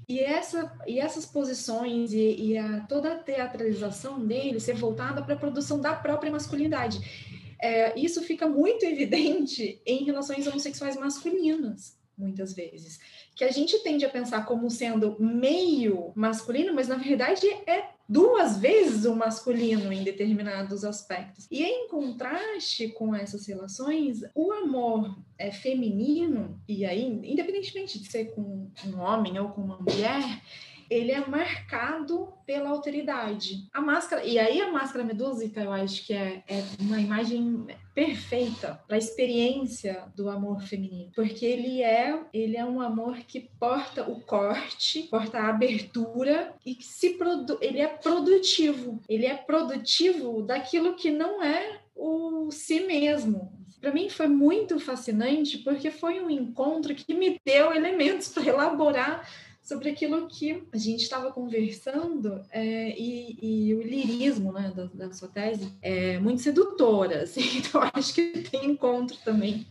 [0.09, 5.35] E, essa, e essas posições e, e a, toda a teatralização dele ser voltada para
[5.35, 6.98] a produção da própria masculinidade.
[7.62, 12.98] É, isso fica muito evidente em relações homossexuais masculinas, muitas vezes
[13.40, 18.58] que a gente tende a pensar como sendo meio masculino, mas na verdade é duas
[18.58, 21.46] vezes o masculino em determinados aspectos.
[21.48, 28.34] E em contraste com essas relações, o amor é feminino, e aí, independentemente de ser
[28.34, 30.42] com um homem ou com uma mulher,
[30.90, 33.68] ele é marcado pela autoridade.
[33.72, 38.83] A máscara, e aí a máscara medúsica, eu acho que é, é uma imagem perfeita
[38.88, 44.03] para a experiência do amor feminino, porque ele é, ele é um amor que porta
[44.03, 49.00] o corte, porta a abertura e que se produ ele é produtivo.
[49.09, 55.59] Ele é produtivo daquilo que não é o si mesmo, para mim foi muito fascinante
[55.59, 59.26] porque foi um encontro que me deu elementos para elaborar
[59.70, 65.12] sobre aquilo que a gente estava conversando é, e, e, o lirismo né, da, da,
[65.12, 69.64] sua tese é muito sedutora, assim, então acho que tem encontro também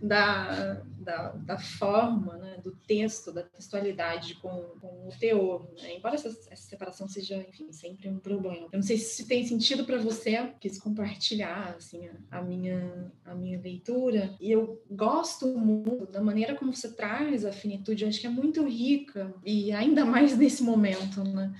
[0.00, 4.48] da, da, da forma, né, do texto, da textualidade com,
[4.80, 5.96] com o teor, né?
[5.96, 8.68] embora essa, essa, separação seja, enfim, sempre um problema.
[8.72, 13.34] Eu não sei se tem sentido para você, quis compartilhar, assim, a, a, minha, a
[13.34, 18.18] minha leitura, e eu gosto muito da maneira como você traz a finitude, eu acho
[18.18, 21.52] que é muito rica, e ainda mais nesse momento, né?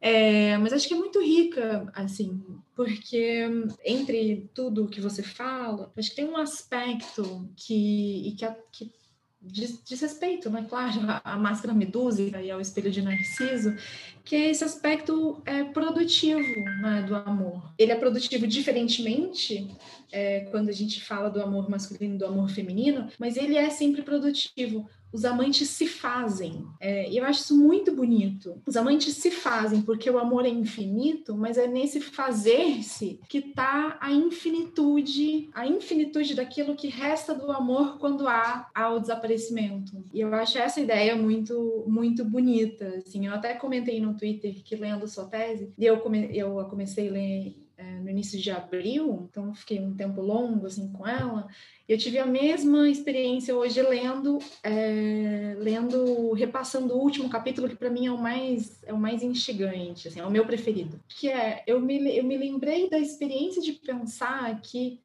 [0.00, 2.42] É, mas acho que é muito rica, assim,
[2.74, 3.46] porque
[3.84, 8.92] entre tudo que você fala, acho que tem um aspecto que, que, que
[9.40, 10.66] diz, diz, respeito, né?
[10.68, 13.76] Claro, a máscara medusa e ao espelho de Narciso,
[14.24, 17.72] que é esse aspecto é, produtivo né, do amor.
[17.78, 19.68] Ele é produtivo diferentemente
[20.10, 23.70] é, quando a gente fala do amor masculino e do amor feminino, mas ele é
[23.70, 26.64] sempre produtivo os amantes se fazem.
[26.80, 28.60] É, e eu acho isso muito bonito.
[28.66, 33.98] Os amantes se fazem porque o amor é infinito, mas é nesse fazer-se que está
[34.00, 40.02] a infinitude, a infinitude daquilo que resta do amor quando há, há o desaparecimento.
[40.12, 43.02] E eu acho essa ideia muito, muito bonita.
[43.06, 47.08] Assim, eu até comentei no Twitter que lendo sua tese, e eu, come, eu comecei
[47.08, 51.48] a ler é, no início de abril, então fiquei um tempo longo assim com ela.
[51.88, 57.90] Eu tive a mesma experiência hoje lendo, é, lendo, repassando o último capítulo que para
[57.90, 61.64] mim é o mais é o mais instigante, assim, é o meu preferido, que é
[61.66, 65.00] eu me eu me lembrei da experiência de pensar que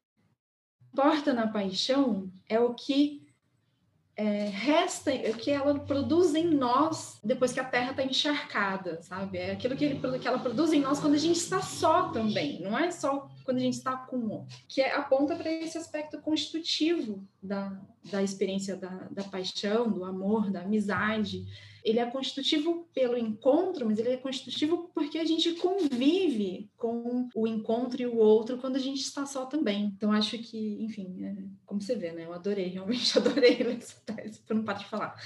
[0.94, 3.27] porta na paixão é o que
[4.18, 9.38] é, resta, o que ela produz em nós depois que a Terra está encharcada, sabe?
[9.38, 12.60] É aquilo que, ele, que ela produz em nós quando a gente está só também,
[12.60, 16.20] não é só quando a gente está com o que é, aponta para esse aspecto
[16.20, 21.46] constitutivo da, da experiência da, da paixão, do amor, da amizade,
[21.88, 27.46] ele é constitutivo pelo encontro, mas ele é constitutivo porque a gente convive com o
[27.46, 29.92] encontro e o outro quando a gente está só também.
[29.96, 32.24] Então, acho que, enfim, é, como você vê, né?
[32.24, 35.16] Eu adorei, realmente adorei essa tese, por não parar de falar.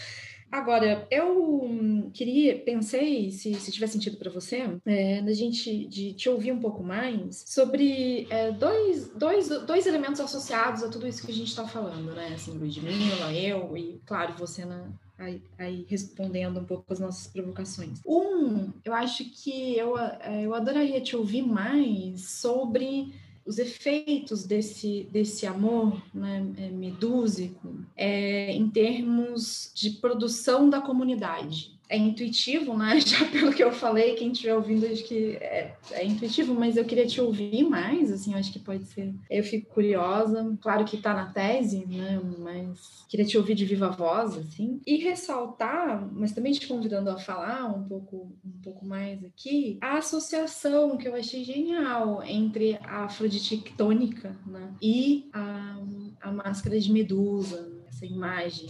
[0.52, 6.52] Agora, eu queria, pensei, se, se tiver sentido para você, é, gente de te ouvir
[6.52, 11.34] um pouco mais sobre é, dois, dois, dois elementos associados a tudo isso que a
[11.34, 12.32] gente está falando, né?
[12.34, 18.00] Assim, Ludmilla, eu e, claro, você na, aí, aí, respondendo um pouco as nossas provocações.
[18.06, 23.12] Um, eu acho que eu, é, eu adoraria te ouvir mais sobre
[23.44, 31.72] os efeitos desse, desse amor né, é, medúsico é, em termos de produção da comunidade
[31.88, 32.98] é intuitivo, né?
[33.04, 36.84] Já pelo que eu falei, quem estiver ouvindo, acho que é, é, intuitivo, mas eu
[36.84, 39.14] queria te ouvir mais, assim, acho que pode ser.
[39.30, 42.20] Eu fico curiosa, claro que está na tese, né?
[42.38, 44.80] Mas queria te ouvir de viva voz, assim.
[44.86, 49.98] E ressaltar, mas também te convidando a falar um pouco, um pouco mais aqui, a
[49.98, 54.72] associação que eu achei genial entre a afrodite tônica, né?
[54.80, 55.78] E a,
[56.22, 58.68] a máscara de medusa, essa imagem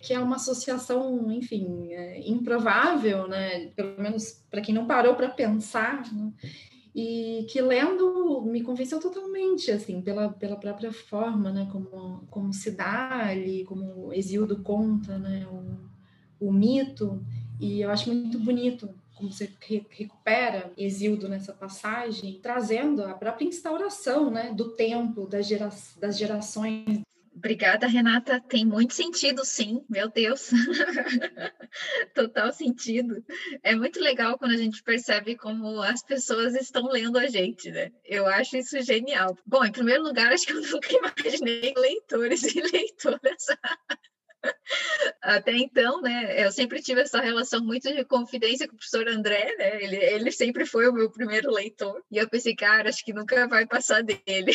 [0.00, 3.66] que é uma associação, enfim, é, improvável, né?
[3.76, 6.32] Pelo menos para quem não parou para pensar, né?
[6.94, 11.68] e que lendo me convenceu totalmente, assim, pela, pela própria forma, né?
[11.70, 15.46] Como, como se dá ali, como Exildo conta, né?
[15.46, 17.22] O, o mito,
[17.60, 19.50] e eu acho muito bonito como você
[19.90, 25.68] recupera Exildo nessa passagem, trazendo a própria instauração né, do tempo, das, gera
[26.00, 27.02] das gerações
[27.40, 28.38] Obrigada, Renata.
[28.38, 29.82] Tem muito sentido, sim.
[29.88, 30.50] Meu Deus.
[32.14, 33.24] Total sentido.
[33.62, 37.90] É muito legal quando a gente percebe como as pessoas estão lendo a gente, né?
[38.04, 39.34] Eu acho isso genial.
[39.46, 43.46] Bom, em primeiro lugar, acho que eu nunca imaginei leitores e leitoras
[45.22, 49.54] até então, né, eu sempre tive essa relação muito de confidência com o professor André,
[49.58, 53.12] né, ele, ele sempre foi o meu primeiro leitor, e eu pensei, cara, acho que
[53.12, 54.52] nunca vai passar dele.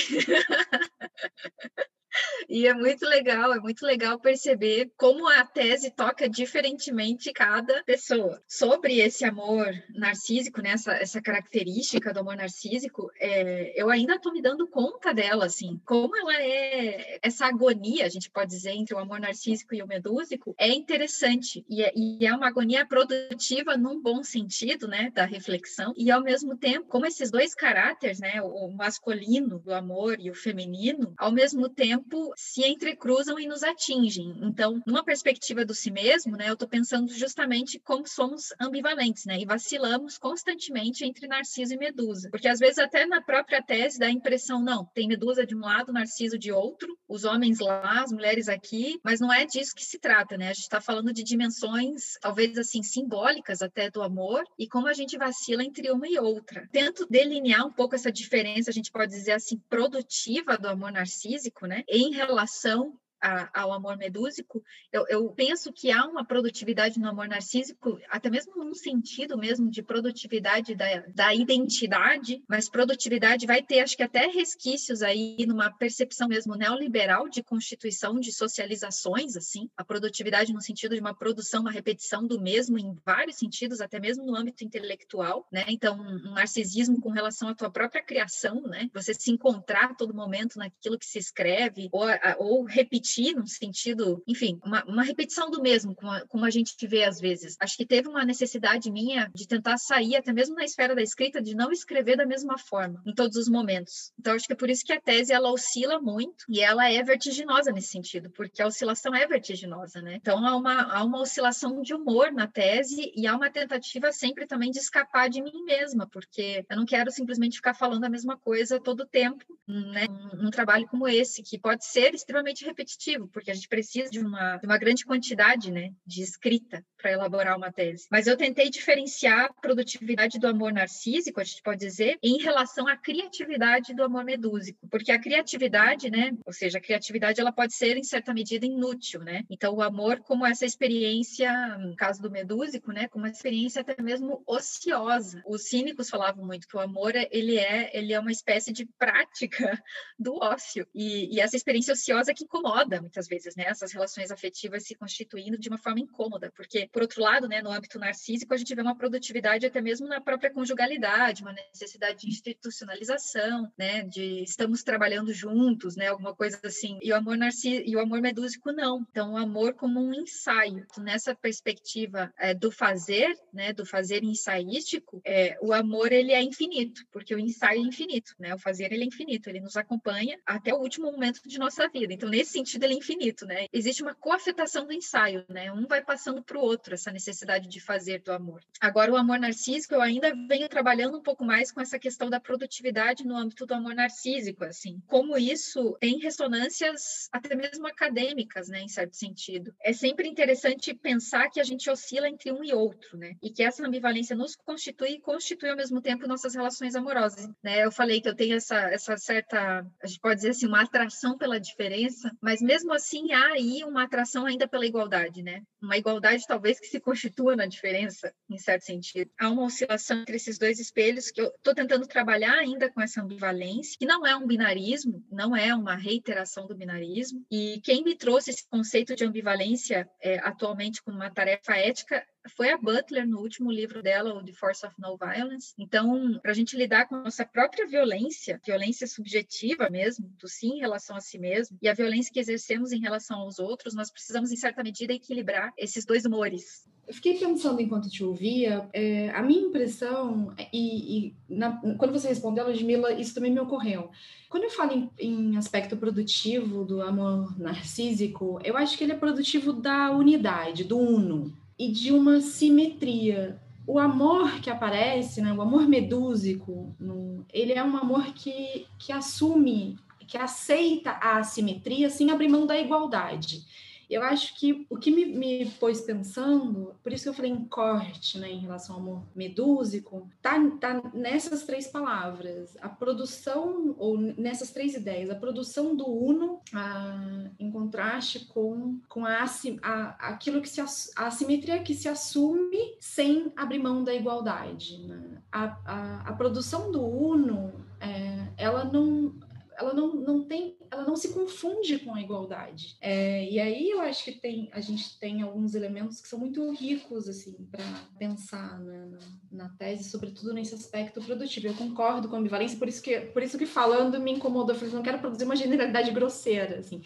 [2.47, 8.41] E é muito legal, é muito legal perceber como a tese toca diferentemente cada pessoa.
[8.47, 14.31] Sobre esse amor narcísico, né, essa, essa característica do amor narcísico, é, eu ainda estou
[14.31, 18.95] me dando conta dela, assim, como ela é, essa agonia, a gente pode dizer, entre
[18.95, 23.75] o amor narcísico e o medúsico, é interessante, e é, e é uma agonia produtiva
[23.77, 28.41] num bom sentido, né, da reflexão, e ao mesmo tempo, como esses dois caráteres, né,
[28.41, 33.63] o masculino do amor e o feminino, ao mesmo tempo tempo se entrecruzam e nos
[33.63, 34.37] atingem.
[34.41, 39.39] Então, numa perspectiva do si mesmo, né, eu estou pensando justamente como somos ambivalentes, né,
[39.39, 44.07] e vacilamos constantemente entre Narciso e Medusa, porque às vezes até na própria tese dá
[44.07, 48.11] a impressão, não, tem Medusa de um lado, Narciso de outro, os homens lá, as
[48.11, 50.49] mulheres aqui, mas não é disso que se trata, né?
[50.49, 54.93] A gente está falando de dimensões, talvez assim, simbólicas até do amor, e como a
[54.93, 56.67] gente vacila entre uma e outra.
[56.71, 61.65] Tento delinear um pouco essa diferença, a gente pode dizer assim, produtiva do amor narcísico,
[61.65, 61.83] né?
[61.95, 62.93] Em relação
[63.25, 68.29] a, ao amor medúsico, eu, eu, penso que há uma produtividade no amor narcísico, até
[68.29, 74.03] mesmo num sentido mesmo de produtividade da, da identidade, mas produtividade vai ter, acho que
[74.03, 80.61] até resquícios aí numa percepção mesmo neoliberal de constituição de socializações, assim, a produtividade no
[80.61, 84.63] sentido de uma produção, uma repetição do mesmo em vários sentidos, até mesmo no âmbito
[84.63, 85.65] intelectual, né?
[85.67, 88.87] Então, um narcisismo com relação à tua própria criação, né?
[88.93, 92.05] Você se encontrar a todo momento naquilo que se escreve, ou,
[92.37, 96.49] ou repetir repetir no sentido, enfim, uma, uma repetição do mesmo, como a, como a
[96.49, 97.55] gente vê às vezes.
[97.59, 101.41] Acho que teve uma necessidade minha de tentar sair, até mesmo na esfera da escrita,
[101.41, 104.11] de não escrever da mesma forma em todos os momentos.
[104.19, 107.01] Então, acho que é por isso que a tese ela oscila muito e ela é
[107.03, 110.15] vertiginosa nesse sentido, porque a oscilação é vertiginosa, né?
[110.15, 114.45] Então, há uma, há uma oscilação de humor na tese e há uma tentativa sempre
[114.45, 118.37] também de escapar de mim mesma, porque eu não quero simplesmente ficar falando a mesma
[118.37, 120.05] coisa todo o tempo, né?
[120.09, 124.19] Um, um trabalho como esse, que pode ser extremamente repetitivo porque a gente precisa de
[124.19, 128.07] uma, de uma grande quantidade né, de escrita para elaborar uma tese.
[128.11, 132.87] Mas eu tentei diferenciar a produtividade do amor narcísico, a gente pode dizer, em relação
[132.87, 137.75] à criatividade do amor medúsico, porque a criatividade, né, ou seja, a criatividade ela pode
[137.75, 139.43] ser em certa medida inútil, né?
[139.49, 144.01] Então o amor como essa experiência, no caso do medúsico, né, como uma experiência até
[144.01, 145.43] mesmo ociosa.
[145.45, 149.81] Os cínicos falavam muito que o amor ele é ele é uma espécie de prática
[150.17, 153.65] do ócio e, e essa experiência ociosa que incomoda incômoda muitas vezes, né?
[153.67, 157.71] Essas relações afetivas se constituindo de uma forma incômoda, porque por outro lado, né, no
[157.71, 162.27] âmbito narcísico, a gente vê uma produtividade até mesmo na própria conjugalidade, uma necessidade de
[162.27, 166.97] institucionalização, né, de estamos trabalhando juntos, né, alguma coisa assim.
[167.01, 169.05] E o amor narcísico e o amor medúsico não.
[169.09, 170.85] Então, o amor como um ensaio.
[170.89, 176.41] Então, nessa perspectiva é, do fazer, né, do fazer ensaístico, é, o amor ele é
[176.41, 178.53] infinito, porque o ensaio é infinito, né?
[178.53, 182.13] O fazer ele é infinito, ele nos acompanha até o último momento de nossa vida.
[182.13, 183.67] Então, nesse sentido sentido ele é infinito, né?
[183.71, 185.71] Existe uma coafetação do ensaio, né?
[185.71, 188.61] Um vai passando para o outro, essa necessidade de fazer do amor.
[188.79, 192.39] Agora, o amor narcísico, eu ainda venho trabalhando um pouco mais com essa questão da
[192.39, 195.01] produtividade no âmbito do amor narcísico, assim.
[195.07, 198.81] Como isso tem ressonâncias até mesmo acadêmicas, né?
[198.81, 199.73] Em certo sentido.
[199.81, 203.35] É sempre interessante pensar que a gente oscila entre um e outro, né?
[203.41, 207.83] E que essa ambivalência nos constitui e constitui ao mesmo tempo nossas relações amorosas, né?
[207.83, 211.37] Eu falei que eu tenho essa, essa certa, a gente pode dizer assim, uma atração
[211.37, 215.61] pela diferença, mas mesmo assim há aí uma atração ainda pela igualdade, né?
[215.85, 219.29] Uma igualdade talvez que se constitua na diferença, em certo sentido.
[219.39, 223.21] Há uma oscilação entre esses dois espelhos que eu estou tentando trabalhar ainda com essa
[223.21, 227.45] ambivalência, que não é um binarismo, não é uma reiteração do binarismo.
[227.51, 232.71] E quem me trouxe esse conceito de ambivalência é, atualmente como uma tarefa ética foi
[232.71, 235.73] a Butler no último livro dela, o The Force of No Violence.
[235.77, 240.75] Então, para a gente lidar com a nossa própria violência, violência subjetiva mesmo, do sim
[240.75, 244.11] em relação a si mesmo, e a violência que exercemos em relação aos outros, nós
[244.11, 246.85] precisamos, em certa medida, equilibrar esses dois humores.
[247.07, 252.27] Eu fiquei pensando enquanto te ouvia, é, a minha impressão, e, e na, quando você
[252.27, 254.09] respondeu, Ludmilla, isso também me ocorreu.
[254.49, 259.17] Quando eu falo em, em, aspecto produtivo do amor narcísico, eu acho que ele é
[259.17, 263.61] produtivo da unidade, do uno e de uma simetria.
[263.85, 269.11] O amor que aparece, né, o amor medúsico, no, ele é um amor que, que
[269.11, 269.95] assume,
[270.27, 273.63] que aceita a assimetria sem abrir mão da igualdade.
[274.09, 277.65] Eu acho que o que me, me pôs pensando, por isso que eu falei em
[277.65, 282.77] corte, né, em relação ao amor medúsico, tá, tá nessas três palavras.
[282.81, 289.25] A produção, ou nessas três ideias, a produção do uno a, em contraste com, com
[289.25, 289.45] a,
[289.81, 295.05] a, aquilo que se, a assimetria que se assume sem abrir mão da igualdade.
[295.05, 295.41] Né?
[295.51, 299.33] A, a, a produção do uno, é, ela não
[299.77, 302.97] ela não, não tem, ela não se confunde com a igualdade.
[303.01, 306.71] É, e aí eu acho que tem, a gente tem alguns elementos que são muito
[306.71, 307.83] ricos assim para
[308.17, 309.05] pensar né,
[309.51, 311.67] na, na, tese, sobretudo nesse aspecto produtivo.
[311.67, 314.79] Eu concordo com a ambivalência, por isso que, por isso que falando me incomodou, eu
[314.79, 317.01] falei, não quero produzir uma generalidade grosseira, assim.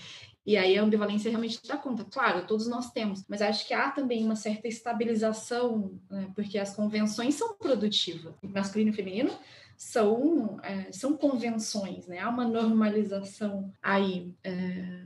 [0.46, 2.06] E aí a ambivalência realmente dá conta.
[2.06, 6.76] Claro, todos nós temos, mas acho que há também uma certa estabilização, né, porque as
[6.76, 9.32] convenções são produtivas, masculino e feminino,
[9.80, 12.20] são, é, são convenções, né?
[12.20, 14.36] Há uma normalização aí.
[14.44, 15.06] É,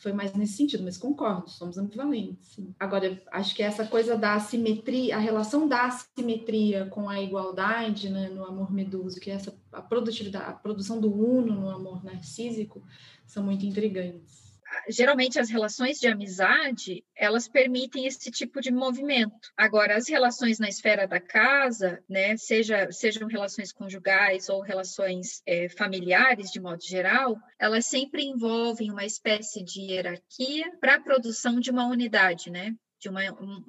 [0.00, 2.54] foi mais nesse sentido, mas concordo, somos ambivalentes.
[2.54, 2.74] Sim.
[2.80, 8.30] Agora, acho que essa coisa da assimetria, a relação da assimetria com a igualdade né,
[8.30, 12.82] no amor meduso, que é essa a produtividade, a produção do uno no amor narcísico,
[13.26, 14.43] são muito intrigantes
[14.88, 19.52] geralmente as relações de amizade, elas permitem esse tipo de movimento.
[19.56, 25.68] Agora, as relações na esfera da casa, né, seja, sejam relações conjugais ou relações é,
[25.68, 31.70] familiares, de modo geral, elas sempre envolvem uma espécie de hierarquia para a produção de
[31.70, 32.74] uma unidade, né?
[33.04, 33.20] De uma,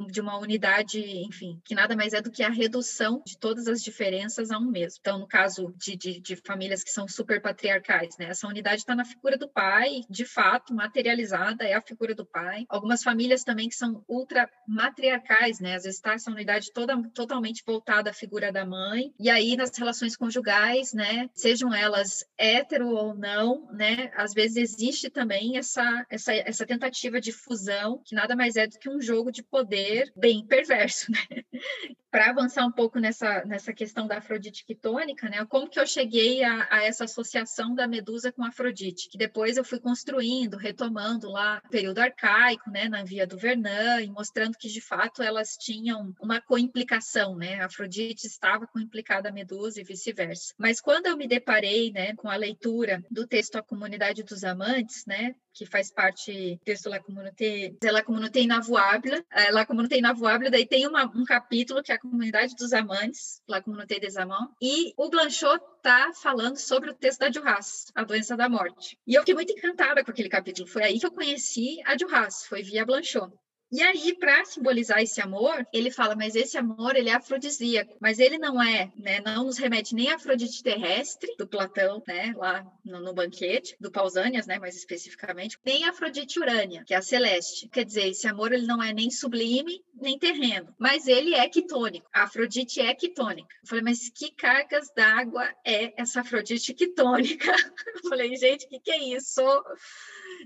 [0.09, 3.83] de uma unidade, enfim, que nada mais é do que a redução de todas as
[3.83, 4.99] diferenças a um mesmo.
[5.01, 8.95] Então, no caso de, de, de famílias que são super patriarcais, né, essa unidade está
[8.95, 12.65] na figura do pai, de fato, materializada, é a figura do pai.
[12.69, 17.61] Algumas famílias também que são ultra matriarcais, né, às vezes está essa unidade toda totalmente
[17.67, 19.13] voltada à figura da mãe.
[19.19, 25.09] E aí, nas relações conjugais, né, sejam elas hétero ou não, né, às vezes existe
[25.09, 29.24] também essa, essa, essa tentativa de fusão, que nada mais é do que um jogo
[29.25, 31.19] jogo de poder bem perverso, né?
[32.11, 35.45] Para avançar um pouco nessa, nessa questão da Afrodite quitônica, né?
[35.47, 39.09] Como que eu cheguei a, a, essa associação da Medusa com Afrodite?
[39.09, 42.87] Que depois eu fui construindo, retomando lá período arcaico, né?
[42.87, 47.59] Na via do Vernan, e mostrando que de fato elas tinham uma coimplicação, né?
[47.59, 50.53] A Afrodite estava coimplicada a Medusa e vice-versa.
[50.57, 55.05] Mas quando eu me deparei, né, com a leitura do texto A Comunidade dos Amantes,
[55.05, 55.35] né?
[55.53, 60.65] Que faz parte do texto La Communauté, La Communauté Inavouable, é, La Communauté Inavouable, daí
[60.65, 64.93] tem uma, um capítulo que é a Comunidade dos Amantes, La Communauté des Amants, e
[64.97, 68.97] o Blanchot tá falando sobre o texto da Duras, A Doença da Morte.
[69.05, 70.67] E eu fiquei muito encantada com aquele capítulo.
[70.67, 73.31] Foi aí que eu conheci a Duras, foi via Blanchot.
[73.71, 78.19] E aí, para simbolizar esse amor, ele fala, mas esse amor, ele é afrodisíaco, mas
[78.19, 82.65] ele não é, né, não nos remete nem a Afrodite terrestre, do Platão, né, lá
[82.85, 87.01] no, no banquete, do Pausanias, né, mais especificamente, nem a Afrodite urânia, que é a
[87.01, 87.67] celeste.
[87.69, 92.07] Quer dizer, esse amor, ele não é nem sublime, nem terreno, mas ele é quitônico.
[92.13, 93.55] A Afrodite é quitônica.
[93.63, 97.51] Eu falei, mas que cargas d'água é essa Afrodite quitônica?
[97.95, 99.41] Eu falei, gente, o que, que é isso?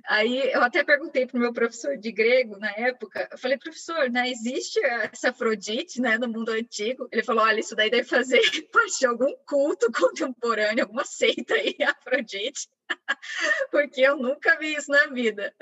[0.08, 4.10] Aí eu até perguntei para o meu professor de grego na época, eu falei, professor,
[4.10, 7.08] né, existe essa Afrodite né, no mundo antigo?
[7.12, 8.40] Ele falou, olha, isso daí deve fazer
[8.72, 12.68] parte de algum culto contemporâneo, alguma seita aí, Afrodite.
[13.72, 15.54] Porque eu nunca vi isso na vida.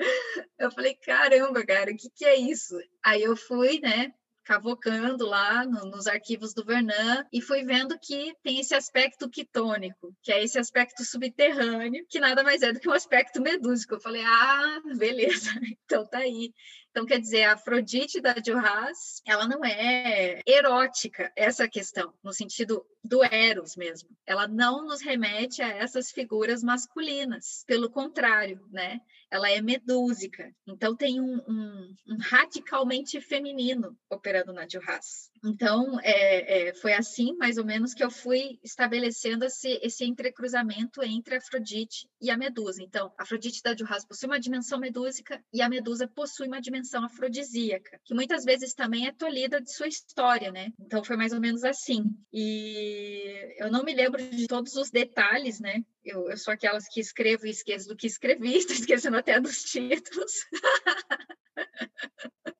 [0.58, 2.78] Eu falei, caramba, cara, o que, que é isso?
[3.04, 4.12] Aí eu fui, né,
[4.48, 10.16] cavocando lá no, nos arquivos do Vernan e fui vendo que tem esse aspecto quitônico,
[10.22, 13.96] que é esse aspecto subterrâneo, que nada mais é do que um aspecto medúsico.
[13.96, 15.50] Eu falei, ah, beleza,
[15.84, 16.54] então tá aí.
[16.98, 22.84] Então, quer dizer, a Afrodite da Duras, ela não é erótica, essa questão, no sentido
[23.04, 24.08] do Eros mesmo.
[24.26, 27.64] Ela não nos remete a essas figuras masculinas.
[27.68, 29.00] Pelo contrário, né?
[29.30, 30.52] Ela é medúsica.
[30.66, 35.30] Então, tem um, um, um radicalmente feminino operando na Duras.
[35.44, 41.02] Então, é, é, foi assim, mais ou menos, que eu fui estabelecendo esse, esse entrecruzamento
[41.02, 42.82] entre Afrodite e a Medusa.
[42.82, 48.00] Então, Afrodite da Duras possui uma dimensão medúsica e a Medusa possui uma dimensão afrodisíaca,
[48.04, 50.72] que muitas vezes também é tolhida de sua história, né?
[50.80, 52.04] Então, foi mais ou menos assim.
[52.32, 55.84] E eu não me lembro de todos os detalhes, né?
[56.04, 59.62] Eu, eu sou aquelas que escrevo e esqueço do que escrevi, estou esquecendo até dos
[59.62, 60.32] títulos.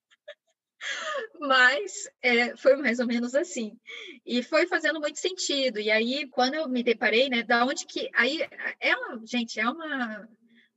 [1.41, 3.79] mas é, foi mais ou menos assim.
[4.25, 5.79] E foi fazendo muito sentido.
[5.79, 8.09] E aí, quando eu me deparei, né, da onde que.
[8.15, 8.47] Aí,
[8.81, 10.29] é uma, gente, é uma,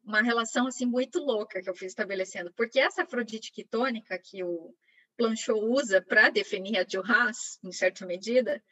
[0.04, 4.74] uma relação assim muito louca que eu fui estabelecendo, porque essa Afrodite quitônica que o
[5.18, 8.64] Planchot usa para definir a Duras, em certa medida,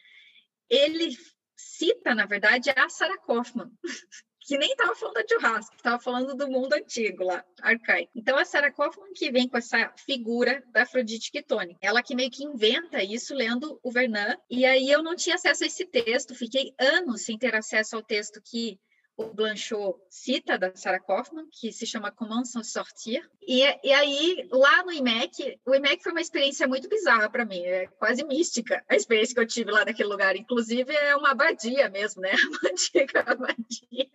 [0.70, 1.16] ele
[1.56, 3.70] cita, na verdade, a Sarah Kaufman,
[4.42, 8.12] que nem estava falando da churrasco, estava falando do mundo antigo lá, arcaico.
[8.16, 12.32] Então a Sarah Kaufman que vem com essa figura da Afrodite Quitone, ela que meio
[12.32, 16.34] que inventa isso lendo o Vernon, e aí eu não tinha acesso a esse texto,
[16.34, 18.80] fiquei anos sem ter acesso ao texto que
[19.20, 23.30] o Blanchot cita da Sarah Kaufman, que se chama Comment s'en sortir.
[23.41, 27.59] E, e aí, lá no IMEC, o IMEC foi uma experiência muito bizarra para mim,
[27.59, 30.38] é quase mística a experiência que eu tive lá naquele lugar.
[30.38, 32.32] Inclusive, é uma abadia mesmo, né?
[32.49, 34.09] Uma antiga abadia.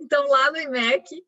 [0.00, 1.24] Então, lá no IMEC,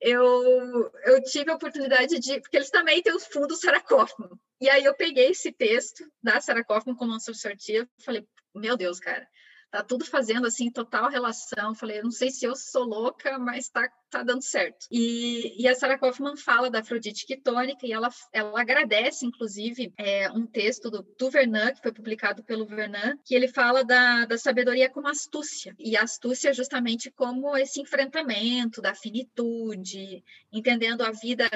[0.00, 2.40] eu, eu tive a oportunidade de.
[2.40, 4.30] Porque eles também têm os fundos Sarah Kaufman.
[4.60, 8.24] E aí, eu peguei esse texto da Sarah Kaufman, s'en sortir, falei,
[8.54, 9.26] meu Deus, cara,
[9.72, 11.74] tá tudo fazendo assim total relação.
[11.74, 14.86] Falei, não sei se eu sou louca, mas tá, tá dando certo.
[14.90, 20.30] E, e a Sarah Kaufman fala da Afrodite quitônica e ela, ela agradece, inclusive, é,
[20.30, 24.36] um texto do, do Vernon, que foi publicado pelo Vernon, que ele fala da, da
[24.36, 25.74] sabedoria como astúcia.
[25.78, 31.48] E a astúcia justamente como esse enfrentamento da finitude, entendendo a vida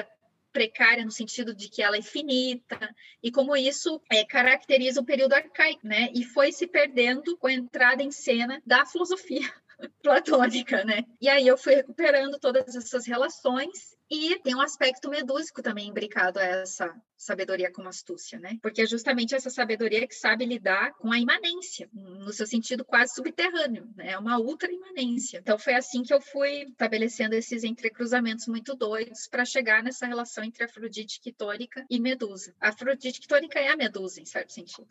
[0.51, 5.33] precária no sentido de que ela é finita, e como isso é, caracteriza o período
[5.33, 6.09] arcaico, né?
[6.13, 9.47] E foi se perdendo com a entrada em cena da filosofia
[10.01, 11.03] platônica, né?
[11.21, 16.39] E aí eu fui recuperando todas essas relações e tem um aspecto medúsico também imbricado
[16.39, 18.57] a essa sabedoria com astúcia, né?
[18.61, 23.13] Porque é justamente essa sabedoria que sabe lidar com a imanência, no seu sentido quase
[23.13, 24.11] subterrâneo, né?
[24.11, 25.39] É uma ultra imanência.
[25.39, 30.43] Então foi assim que eu fui estabelecendo esses entrecruzamentos muito doidos para chegar nessa relação
[30.43, 32.55] entre Afrodite quitônica e Medusa.
[32.61, 34.87] A Afrodite quitônica é a Medusa, em certo sentido.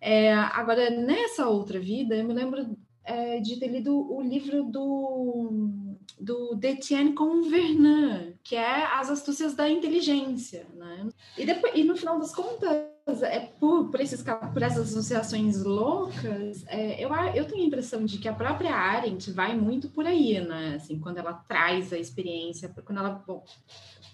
[0.00, 2.78] É, agora, nessa outra vida, eu me lembro
[3.08, 5.88] é, de ter lido o livro do
[6.20, 10.66] do Detienne Convernan, que é As Astúcias da Inteligência.
[10.74, 11.08] Né?
[11.36, 16.64] E, depois, e no final das contas, é por, por, esses, por essas associações loucas,
[16.66, 20.40] é, eu, eu tenho a impressão de que a própria Arendt vai muito por aí,
[20.40, 20.74] né?
[20.76, 23.44] Assim, quando ela traz a experiência, quando ela bom,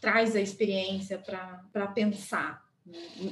[0.00, 2.63] traz a experiência para pensar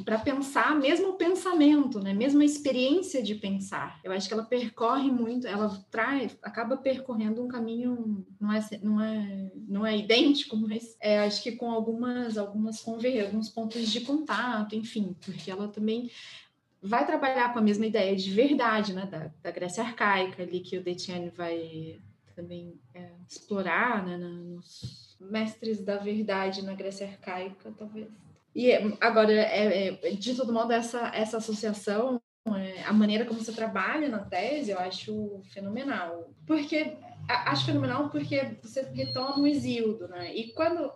[0.04, 2.14] para pensar mesmo o pensamento, né?
[2.14, 4.00] Mesmo a experiência de pensar.
[4.02, 9.00] Eu acho que ela percorre muito, ela traz, acaba percorrendo um caminho não é não
[9.00, 14.00] é não é idêntico, mas é, acho que com algumas algumas conver, alguns pontos de
[14.00, 16.10] contato, enfim, porque ela também
[16.80, 19.06] vai trabalhar com a mesma ideia de verdade, né?
[19.06, 22.00] Da, da Grécia arcaica ali que o Detienne vai
[22.34, 24.16] também é, explorar, né?
[24.16, 28.08] Nos mestres da verdade na Grécia arcaica, talvez
[28.54, 33.52] e agora, é, é, de todo modo, essa, essa associação, é, a maneira como você
[33.52, 36.30] trabalha na tese, eu acho fenomenal.
[36.46, 36.96] Porque,
[37.28, 40.34] acho fenomenal porque você retoma o Isildo, né?
[40.34, 40.92] E quando,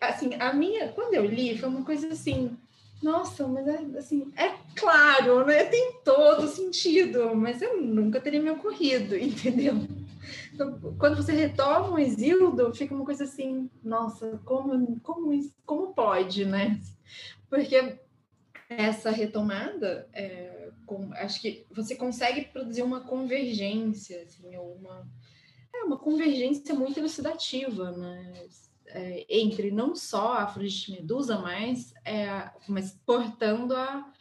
[0.00, 2.56] assim, a minha, quando eu li, foi uma coisa assim,
[3.00, 5.64] nossa, mas é, assim, é claro, né?
[5.64, 9.86] Tem todo sentido, mas eu nunca teria me ocorrido, entendeu?
[10.54, 15.32] Então, quando você retoma o Exildo, fica uma coisa assim, nossa, como, como,
[15.66, 16.80] como pode, né?
[17.50, 17.98] Porque
[18.68, 25.08] essa retomada, é, com, acho que você consegue produzir uma convergência, assim, uma,
[25.74, 28.32] é, uma convergência muito elucidativa, né?
[28.86, 34.12] É, entre não só a Afrodite Medusa, mas, é, mas portando a,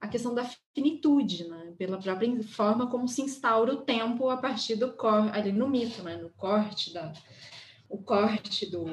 [0.00, 1.74] a questão da finitude, né?
[1.76, 6.02] pela própria forma como se instaura o tempo a partir do corte, ali no mito,
[6.02, 6.16] né?
[6.16, 7.12] no corte da
[7.88, 8.84] o corte do,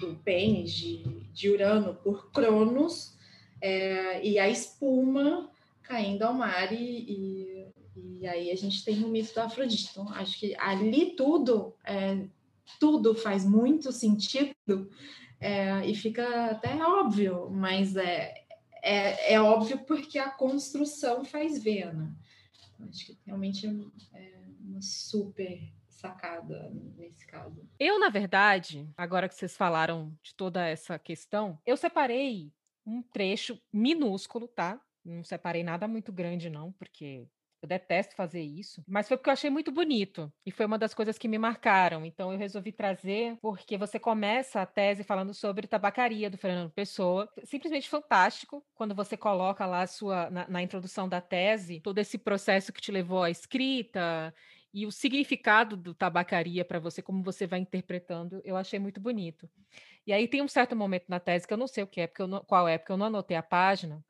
[0.00, 1.02] do pênis de,
[1.32, 3.16] de Urano por Cronos
[3.60, 5.50] é, e a espuma
[5.82, 9.88] caindo ao mar e, e, e, aí a gente tem o mito da Afrodite.
[9.90, 12.24] Então, acho que ali tudo, é,
[12.78, 14.88] tudo faz muito sentido
[15.40, 18.43] é, e fica até óbvio, mas é,
[18.84, 22.14] é, é óbvio porque a construção faz ver, né?
[22.88, 23.66] Acho que realmente
[24.12, 27.66] é uma super sacada nesse caso.
[27.78, 32.52] Eu, na verdade, agora que vocês falaram de toda essa questão, eu separei
[32.84, 34.78] um trecho minúsculo, tá?
[35.02, 37.26] Não separei nada muito grande, não, porque
[37.64, 40.94] eu detesto fazer isso, mas foi porque eu achei muito bonito e foi uma das
[40.94, 42.04] coisas que me marcaram.
[42.04, 47.28] Então eu resolvi trazer porque você começa a tese falando sobre tabacaria do Fernando Pessoa,
[47.44, 52.72] simplesmente fantástico quando você coloca lá sua na, na introdução da tese todo esse processo
[52.72, 54.34] que te levou à escrita
[54.72, 59.48] e o significado do tabacaria para você, como você vai interpretando, eu achei muito bonito.
[60.06, 62.06] E aí tem um certo momento na tese que eu não sei o que é,
[62.08, 64.04] porque eu não, qual é, porque eu não anotei a página,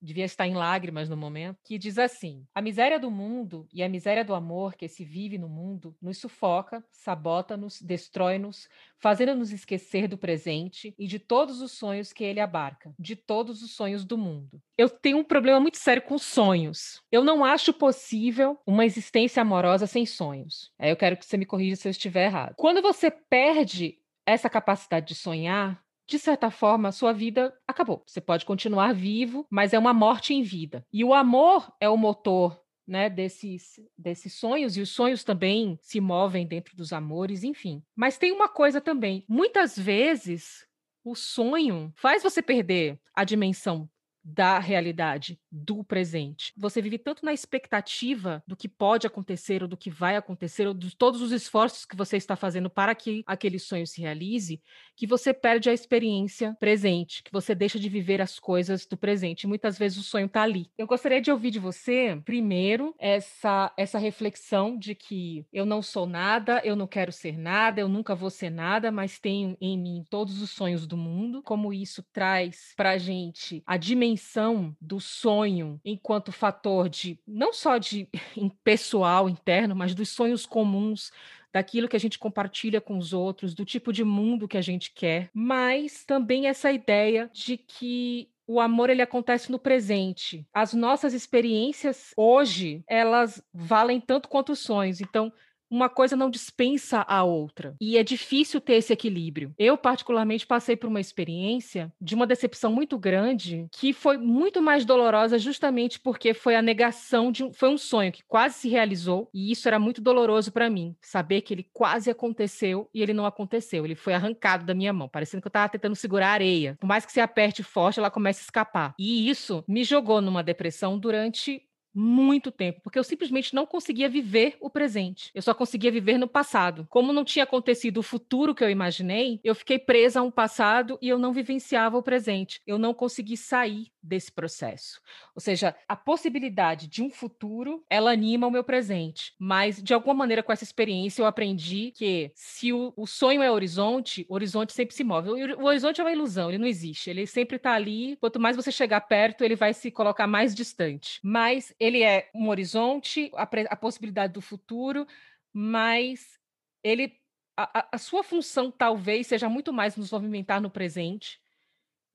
[0.00, 3.88] devia estar em lágrimas no momento, que diz assim: A miséria do mundo e a
[3.88, 10.18] miséria do amor que se vive no mundo nos sufoca, sabota-nos, destrói-nos, fazendo-nos esquecer do
[10.18, 14.60] presente e de todos os sonhos que ele abarca, de todos os sonhos do mundo.
[14.76, 17.02] Eu tenho um problema muito sério com sonhos.
[17.12, 20.72] Eu não acho possível uma existência amorosa sem sonhos.
[20.78, 22.54] Aí eu quero que você me corrija se eu estiver errado.
[22.56, 28.02] Quando você perde essa capacidade de sonhar, de certa forma, sua vida acabou.
[28.04, 30.84] Você pode continuar vivo, mas é uma morte em vida.
[30.92, 36.00] E o amor é o motor né, desses, desses sonhos, e os sonhos também se
[36.00, 37.80] movem dentro dos amores, enfim.
[37.94, 40.66] Mas tem uma coisa também: muitas vezes
[41.04, 43.88] o sonho faz você perder a dimensão
[44.32, 46.52] da realidade, do presente.
[46.56, 50.74] Você vive tanto na expectativa do que pode acontecer ou do que vai acontecer, ou
[50.74, 54.60] de todos os esforços que você está fazendo para que aquele sonho se realize,
[54.96, 59.46] que você perde a experiência presente, que você deixa de viver as coisas do presente.
[59.46, 60.70] muitas vezes o sonho está ali.
[60.78, 66.06] Eu gostaria de ouvir de você, primeiro, essa, essa reflexão de que eu não sou
[66.06, 70.04] nada, eu não quero ser nada, eu nunca vou ser nada, mas tenho em mim
[70.08, 75.00] todos os sonhos do mundo, como isso traz para a gente a dimensão dimensão do
[75.00, 78.06] sonho enquanto fator de não só de
[78.62, 81.10] pessoal interno, mas dos sonhos comuns
[81.52, 84.92] daquilo que a gente compartilha com os outros, do tipo de mundo que a gente
[84.92, 90.46] quer, mas também essa ideia de que o amor ele acontece no presente.
[90.52, 95.00] As nossas experiências hoje, elas valem tanto quanto os sonhos.
[95.00, 95.32] Então,
[95.70, 97.74] uma coisa não dispensa a outra.
[97.80, 99.54] E é difícil ter esse equilíbrio.
[99.58, 104.84] Eu, particularmente, passei por uma experiência de uma decepção muito grande, que foi muito mais
[104.84, 109.28] dolorosa justamente porque foi a negação de um, foi um sonho que quase se realizou,
[109.32, 113.26] e isso era muito doloroso para mim, saber que ele quase aconteceu e ele não
[113.26, 113.84] aconteceu.
[113.84, 116.76] Ele foi arrancado da minha mão, parecendo que eu estava tentando segurar a areia.
[116.80, 118.94] Por mais que você aperte forte, ela começa a escapar.
[118.98, 121.62] E isso me jogou numa depressão durante
[121.94, 125.30] muito tempo, porque eu simplesmente não conseguia viver o presente.
[125.34, 126.86] Eu só conseguia viver no passado.
[126.88, 130.98] Como não tinha acontecido o futuro que eu imaginei, eu fiquei presa a um passado
[131.02, 132.60] e eu não vivenciava o presente.
[132.66, 135.00] Eu não consegui sair desse processo.
[135.34, 139.34] Ou seja, a possibilidade de um futuro, ela anima o meu presente.
[139.38, 143.50] Mas, de alguma maneira, com essa experiência, eu aprendi que se o, o sonho é
[143.50, 145.30] horizonte, o horizonte sempre se move.
[145.30, 147.10] O, o horizonte é uma ilusão, ele não existe.
[147.10, 148.16] Ele sempre está ali.
[148.16, 151.20] Quanto mais você chegar perto, ele vai se colocar mais distante.
[151.22, 155.06] Mas ele é um horizonte, a, a possibilidade do futuro,
[155.52, 156.38] mas
[156.84, 157.18] ele
[157.56, 161.40] a, a, sua função talvez seja muito mais nos movimentar no presente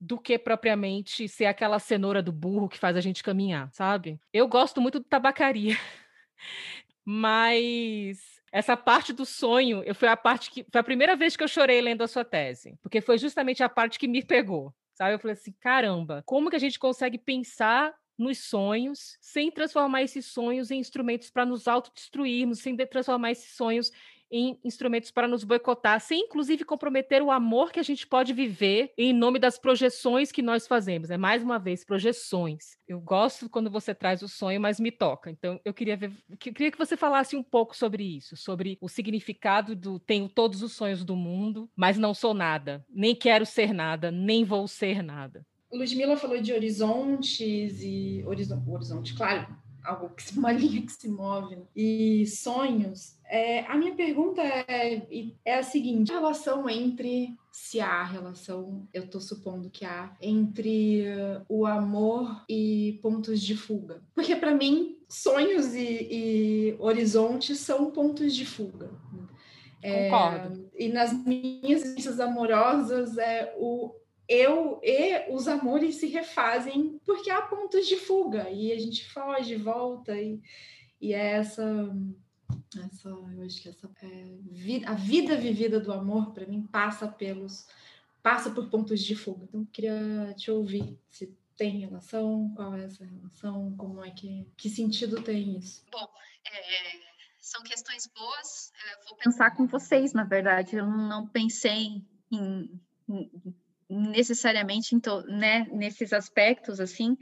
[0.00, 4.20] do que propriamente ser aquela cenoura do burro que faz a gente caminhar, sabe?
[4.32, 5.76] Eu gosto muito do tabacaria,
[7.04, 11.42] mas essa parte do sonho, eu foi a parte que foi a primeira vez que
[11.42, 15.14] eu chorei lendo a sua tese, porque foi justamente a parte que me pegou, sabe?
[15.14, 20.26] Eu falei assim, caramba, como que a gente consegue pensar nos sonhos, sem transformar esses
[20.26, 23.92] sonhos em instrumentos para nos autodestruirmos, sem transformar esses sonhos
[24.30, 28.92] em instrumentos para nos boicotar, sem inclusive comprometer o amor que a gente pode viver
[28.96, 31.10] em nome das projeções que nós fazemos.
[31.10, 32.76] É mais uma vez projeções.
[32.88, 35.30] Eu gosto quando você traz o sonho, mas me toca.
[35.30, 39.74] Então eu queria ver, queria que você falasse um pouco sobre isso, sobre o significado
[39.74, 44.10] do tenho todos os sonhos do mundo, mas não sou nada, nem quero ser nada,
[44.10, 45.46] nem vou ser nada.
[45.72, 49.46] Ludmilla falou de horizontes e horizonte, horizonte claro,
[49.84, 53.16] algo que uma linha que se move e sonhos.
[53.28, 55.06] É, a minha pergunta é,
[55.44, 61.04] é a seguinte: a relação entre se há relação, eu estou supondo que há, entre
[61.48, 64.02] o amor e pontos de fuga.
[64.14, 68.90] Porque para mim, sonhos e, e, horizontes são pontos de fuga.
[69.82, 70.68] Concordo.
[70.74, 73.94] É, e nas minhas experiências amorosas, é, o,
[74.28, 79.56] eu e os amores se refazem porque há pontos de fuga e a gente foge,
[79.56, 80.40] volta e,
[81.00, 81.64] e é essa
[82.84, 87.08] essa eu acho que essa é, vida, a vida vivida do amor para mim passa
[87.08, 87.66] pelos
[88.22, 89.44] passa por pontos de fuga.
[89.44, 94.68] Então queria te ouvir se tem relação, qual é essa relação, como é que que
[94.68, 95.84] sentido tem isso?
[95.90, 96.08] Bom,
[96.44, 98.72] é, são questões boas.
[98.92, 100.76] Eu vou pensar com vocês, na verdade.
[100.76, 103.30] Eu não pensei em, em
[103.88, 104.96] necessariamente
[105.28, 107.16] né, nesses aspectos, assim,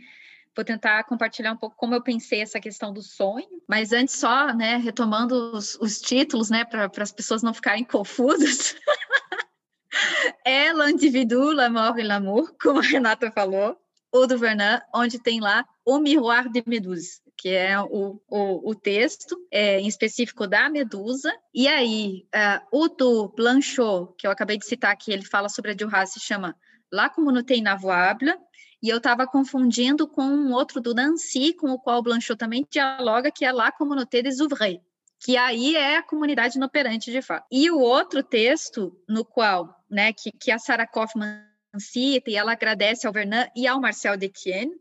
[0.55, 4.55] vou tentar compartilhar um pouco como eu pensei essa questão do sonho, mas antes só,
[4.55, 8.77] né, retomando os, os títulos, né, para as pessoas não ficarem confusas.
[10.45, 13.77] é l'individu, la mort et l'amour, como a Renata falou,
[14.13, 18.75] o do Vernon, onde tem lá o miroir de Medusa que é o, o, o
[18.75, 21.33] texto é, em específico da Medusa.
[21.53, 25.73] E aí, uh, o do Blanchot, que eu acabei de citar aqui, ele fala sobre
[25.73, 26.57] a Duras, se chama
[26.93, 28.35] La Communauté Inavouable.
[28.83, 32.67] e eu estava confundindo com um outro do Nancy, com o qual o Blanchot também
[32.71, 34.81] dialoga, que é La Communauté des Ouvriers,
[35.21, 37.47] que aí é a comunidade inoperante de fato.
[37.51, 41.43] E o outro texto no qual, né, que, que a Sarah Kaufman
[41.79, 44.73] cita e ela agradece ao Vernon e ao Marcel Detienne,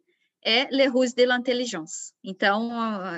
[0.44, 2.14] é Le Ruse de l'Intelligence.
[2.24, 2.70] Então,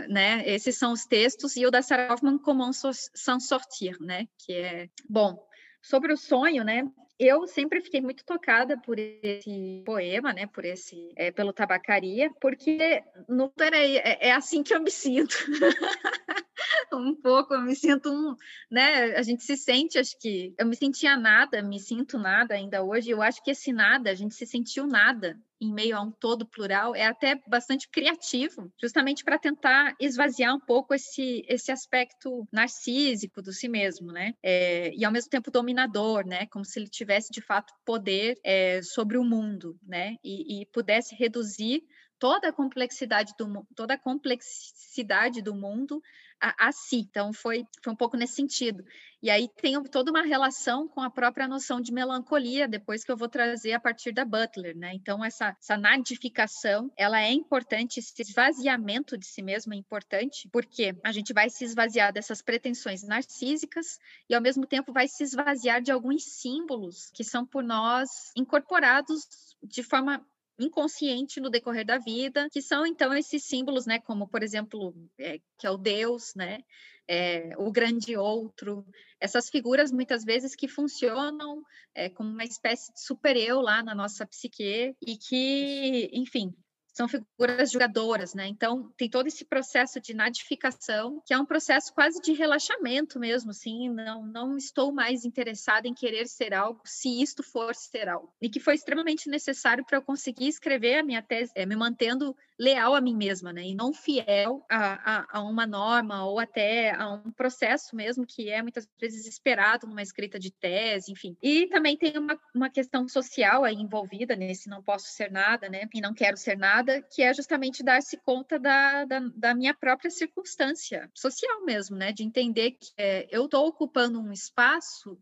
[0.07, 4.53] né, esses são os textos, e o da Sarah Kaufman, Comment s'en sortir, né, que
[4.53, 5.37] é, bom,
[5.81, 6.83] sobre o sonho, né,
[7.19, 13.03] eu sempre fiquei muito tocada por esse poema, né, por esse, é, pelo Tabacaria, porque
[13.27, 15.35] não peraí, é, é assim que eu me sinto.
[16.93, 18.35] um pouco, eu me sinto um,
[18.69, 19.15] né?
[19.15, 23.09] A gente se sente, acho que eu me sentia nada, me sinto nada ainda hoje.
[23.09, 26.45] Eu acho que esse nada, a gente se sentiu nada em meio a um todo
[26.45, 33.41] plural, é até bastante criativo, justamente para tentar esvaziar um pouco esse, esse aspecto narcísico
[33.41, 34.33] do si mesmo, né?
[34.43, 36.45] É, e ao mesmo tempo dominador, né?
[36.47, 40.15] Como se ele tivesse de fato poder é, sobre o mundo, né?
[40.23, 41.83] E, e pudesse reduzir
[42.19, 46.01] toda a complexidade do toda a complexidade do mundo
[46.41, 46.97] a, a, si.
[46.97, 48.83] Então foi, foi um pouco nesse sentido.
[49.21, 53.17] E aí tem toda uma relação com a própria noção de melancolia, depois que eu
[53.17, 54.93] vou trazer a partir da Butler, né?
[54.93, 60.95] Então essa, essa nadificação, ela é importante, esse esvaziamento de si mesmo é importante, porque
[61.03, 63.97] a gente vai se esvaziar dessas pretensões narcísicas
[64.29, 69.55] e ao mesmo tempo vai se esvaziar de alguns símbolos que são por nós incorporados
[69.63, 70.23] de forma
[70.59, 75.39] inconsciente no decorrer da vida, que são então esses símbolos, né, como por exemplo, é,
[75.57, 76.63] que é o Deus, né,
[77.07, 78.85] é, o grande outro,
[79.19, 81.61] essas figuras muitas vezes que funcionam
[81.93, 86.53] é, como uma espécie de super-eu lá na nossa psique e que, enfim,
[86.95, 88.47] são figuras julgadoras, né?
[88.47, 93.51] Então tem todo esse processo de nadificação, que é um processo quase de relaxamento mesmo,
[93.51, 98.33] assim, não não estou mais interessada em querer ser algo se isto for ser algo.
[98.41, 102.35] E que foi extremamente necessário para eu conseguir escrever a minha tese, é, me mantendo
[102.59, 103.63] leal a mim mesma, né?
[103.63, 108.49] E não fiel a, a, a, uma norma ou até a um processo mesmo que
[108.49, 111.37] é muitas vezes esperado numa escrita de tese, enfim.
[111.41, 115.87] E também tem uma, uma questão social aí envolvida nesse não posso ser nada, né?
[115.93, 120.09] E não quero ser nada que é justamente dar-se conta da, da, da, minha própria
[120.09, 122.11] circunstância social mesmo, né?
[122.11, 125.17] De entender que é, eu estou ocupando um espaço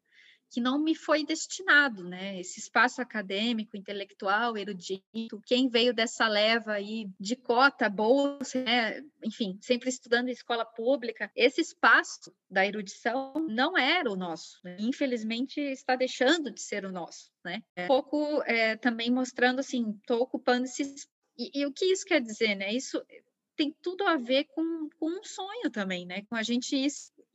[0.53, 2.39] que não me foi destinado, né?
[2.39, 9.01] Esse espaço acadêmico, intelectual, erudito, quem veio dessa leva aí de cota, bolsa, né?
[9.23, 14.59] enfim, sempre estudando em escola pública, esse espaço da erudição não era o nosso.
[14.63, 14.77] Né?
[14.79, 17.63] Infelizmente, está deixando de ser o nosso, né?
[17.75, 20.83] Um pouco é, também mostrando assim, estou ocupando esse
[21.35, 22.71] e, e, o que isso quer dizer, né?
[22.71, 23.03] Isso
[23.55, 26.21] tem tudo a ver com, com um sonho também, né?
[26.29, 26.75] Com a gente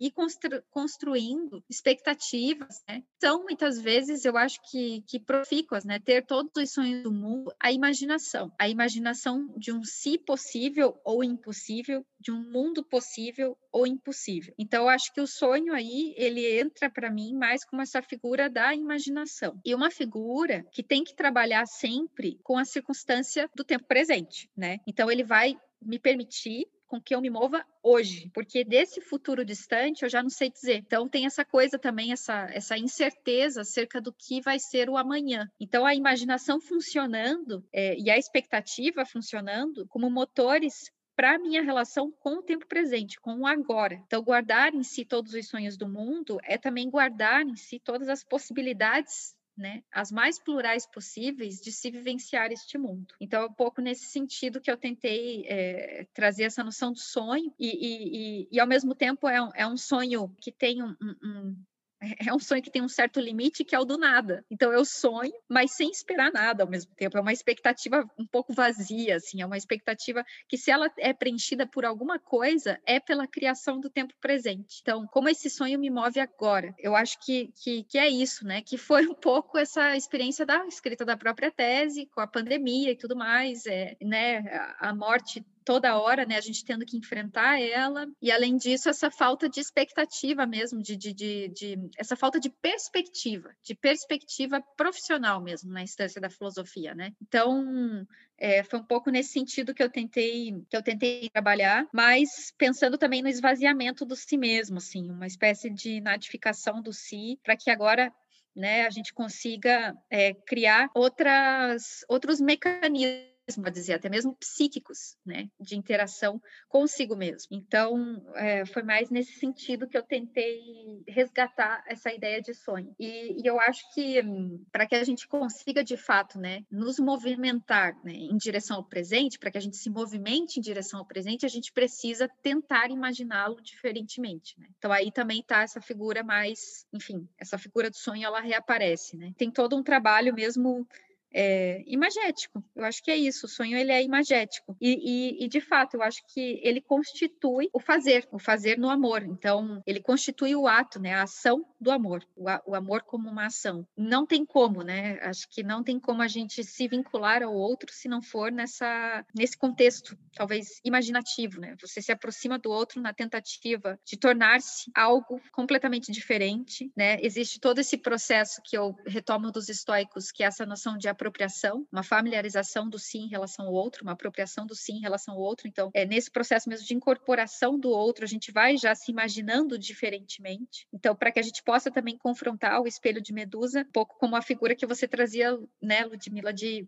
[0.00, 3.02] ir constru, construindo expectativas, né?
[3.20, 5.98] São muitas vezes, eu acho que, que profícuas, né?
[5.98, 11.24] Ter todos os sonhos do mundo, a imaginação, a imaginação de um si possível ou
[11.24, 14.54] impossível, de um mundo possível ou impossível.
[14.58, 18.48] Então, eu acho que o sonho aí, ele entra para mim mais como essa figura
[18.48, 19.60] da imaginação.
[19.64, 24.78] E uma figura que tem que trabalhar sempre com a circunstância do tempo presente, né?
[24.86, 30.02] Então, ele vai me permitir com que eu me mova hoje, porque desse futuro distante
[30.02, 30.78] eu já não sei dizer.
[30.78, 35.48] Então tem essa coisa também, essa, essa incerteza acerca do que vai ser o amanhã.
[35.60, 42.12] Então a imaginação funcionando é, e a expectativa funcionando como motores para a minha relação
[42.12, 44.00] com o tempo presente, com o agora.
[44.06, 48.08] Então, guardar em si todos os sonhos do mundo é também guardar em si todas
[48.08, 53.14] as possibilidades né, as mais plurais possíveis de se vivenciar este mundo.
[53.20, 57.52] Então, é um pouco nesse sentido que eu tentei é, trazer essa noção do sonho,
[57.58, 60.94] e, e, e, e, ao mesmo tempo é um, é um sonho que tem um,
[61.00, 61.56] um,
[62.00, 64.44] é um sonho que tem um certo limite que é o do nada.
[64.50, 67.16] Então eu sonho, mas sem esperar nada ao mesmo tempo.
[67.16, 71.66] É uma expectativa um pouco vazia, assim, é uma expectativa que se ela é preenchida
[71.66, 74.78] por alguma coisa, é pela criação do tempo presente.
[74.80, 76.74] Então, como esse sonho me move agora?
[76.78, 78.62] Eu acho que, que, que é isso, né?
[78.62, 82.96] Que foi um pouco essa experiência da escrita da própria tese, com a pandemia e
[82.96, 84.44] tudo mais, é, né?
[84.78, 89.10] A morte toda hora, né, a gente tendo que enfrentar ela, e além disso, essa
[89.10, 95.42] falta de expectativa mesmo, de, de, de, de essa falta de perspectiva, de perspectiva profissional
[95.42, 97.12] mesmo na instância da filosofia, né?
[97.20, 98.06] Então,
[98.38, 102.96] é, foi um pouco nesse sentido que eu tentei que eu tentei trabalhar, mas pensando
[102.96, 107.70] também no esvaziamento do si mesmo, assim, uma espécie de nadificação do si, para que
[107.70, 108.10] agora
[108.56, 113.36] né, a gente consiga é, criar outras, outros mecanismos
[113.72, 117.48] dizer, até mesmo psíquicos, né, de interação consigo mesmo.
[117.50, 122.94] Então, é, foi mais nesse sentido que eu tentei resgatar essa ideia de sonho.
[122.98, 126.98] E, e eu acho que hum, para que a gente consiga de fato, né, nos
[126.98, 131.06] movimentar né, em direção ao presente, para que a gente se movimente em direção ao
[131.06, 134.58] presente, a gente precisa tentar imaginá-lo diferentemente.
[134.58, 134.66] Né?
[134.76, 139.32] Então aí também está essa figura mais, enfim, essa figura do sonho ela reaparece, né?
[139.36, 140.86] Tem todo um trabalho mesmo
[141.32, 142.64] é, imagético.
[142.74, 143.46] Eu acho que é isso.
[143.46, 147.68] O sonho ele é imagético e, e, e, de fato eu acho que ele constitui
[147.72, 149.22] o fazer, o fazer no amor.
[149.22, 153.46] Então ele constitui o ato, né, a ação do amor, o, o, amor como uma
[153.46, 153.86] ação.
[153.96, 155.18] Não tem como, né?
[155.22, 159.24] Acho que não tem como a gente se vincular ao outro se não for nessa
[159.34, 161.76] nesse contexto, talvez imaginativo, né?
[161.80, 167.18] Você se aproxima do outro na tentativa de tornar-se algo completamente diferente, né?
[167.20, 171.84] Existe todo esse processo que eu retomo dos estoicos, que é essa noção de apropriação,
[171.90, 175.40] uma familiarização do sim em relação ao outro, uma apropriação do sim em relação ao
[175.40, 175.66] outro.
[175.66, 179.76] Então, é nesse processo mesmo de incorporação do outro, a gente vai já se imaginando
[179.76, 180.86] diferentemente.
[180.92, 184.36] Então, para que a gente possa também confrontar o espelho de Medusa, um pouco como
[184.36, 186.86] a figura que você trazia, né, Ludmilla, de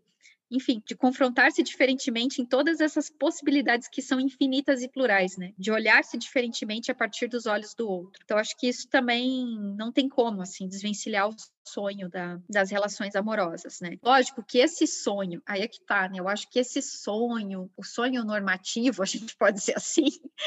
[0.51, 5.53] enfim, de confrontar-se diferentemente em todas essas possibilidades que são infinitas e plurais, né?
[5.57, 8.20] De olhar-se diferentemente a partir dos olhos do outro.
[8.24, 13.14] Então, acho que isso também não tem como, assim, desvencilhar o sonho da, das relações
[13.14, 13.96] amorosas, né?
[14.02, 16.18] Lógico que esse sonho, aí é que tá, né?
[16.18, 20.04] Eu acho que esse sonho, o sonho normativo, a gente pode dizer assim,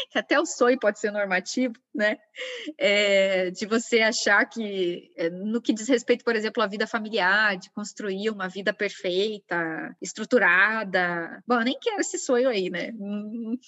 [0.09, 2.17] que até o sonho pode ser normativo, né?
[2.77, 7.57] É, de você achar que, é, no que diz respeito, por exemplo, à vida familiar,
[7.57, 11.43] de construir uma vida perfeita, estruturada.
[11.47, 12.91] Bom, eu nem quero esse sonho aí, né?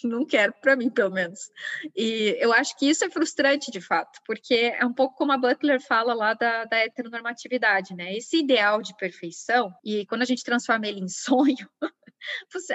[0.04, 1.52] Não, quero, para mim, pelo menos.
[1.96, 5.38] E eu acho que isso é frustrante, de fato, porque é um pouco como a
[5.38, 8.16] Butler fala lá da, da heteronormatividade atividade, né?
[8.16, 11.70] Esse ideal de perfeição, e quando a gente transforma ele em sonho,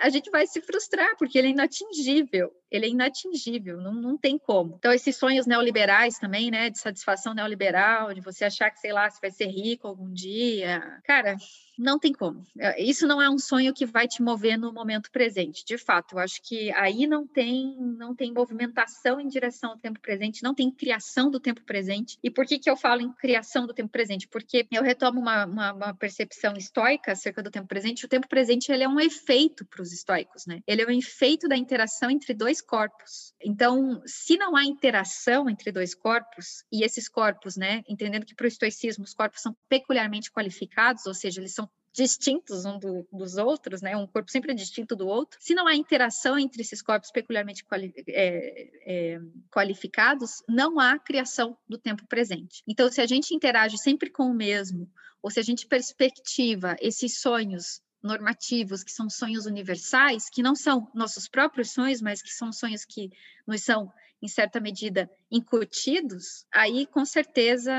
[0.00, 4.38] a gente vai se frustrar, porque ele é inatingível, ele é inatingível, não, não tem
[4.38, 4.76] como.
[4.78, 9.08] Então, esses sonhos neoliberais também, né, de satisfação neoliberal, de você achar que, sei lá,
[9.08, 11.36] você vai ser rico algum dia, cara,
[11.80, 12.44] não tem como.
[12.58, 15.64] É, isso não é um sonho que vai te mover no momento presente.
[15.64, 19.98] De fato, eu acho que aí não tem não tem movimentação em direção ao tempo
[19.98, 22.18] presente, não tem criação do tempo presente.
[22.22, 24.28] E por que, que eu falo em criação do tempo presente?
[24.28, 28.04] Porque eu retomo uma, uma, uma percepção estoica acerca do tempo presente.
[28.04, 30.60] O tempo presente ele é um efeito para os estoicos, né?
[30.66, 33.32] Ele é um efeito da interação entre dois corpos.
[33.42, 38.44] Então, se não há interação entre dois corpos, e esses corpos, né, entendendo que para
[38.44, 43.36] o estoicismo os corpos são peculiarmente qualificados, ou seja, eles são distintos um do, dos
[43.36, 43.96] outros, né?
[43.96, 45.38] Um corpo sempre é distinto do outro.
[45.40, 49.20] Se não há interação entre esses corpos peculiarmente quali é, é,
[49.50, 52.62] qualificados, não há criação do tempo presente.
[52.66, 54.88] Então, se a gente interage sempre com o mesmo,
[55.22, 60.90] ou se a gente perspectiva esses sonhos normativos, que são sonhos universais, que não são
[60.94, 63.10] nossos próprios sonhos, mas que são sonhos que
[63.46, 63.92] nos são
[64.22, 67.72] em certa medida, incutidos, aí com certeza,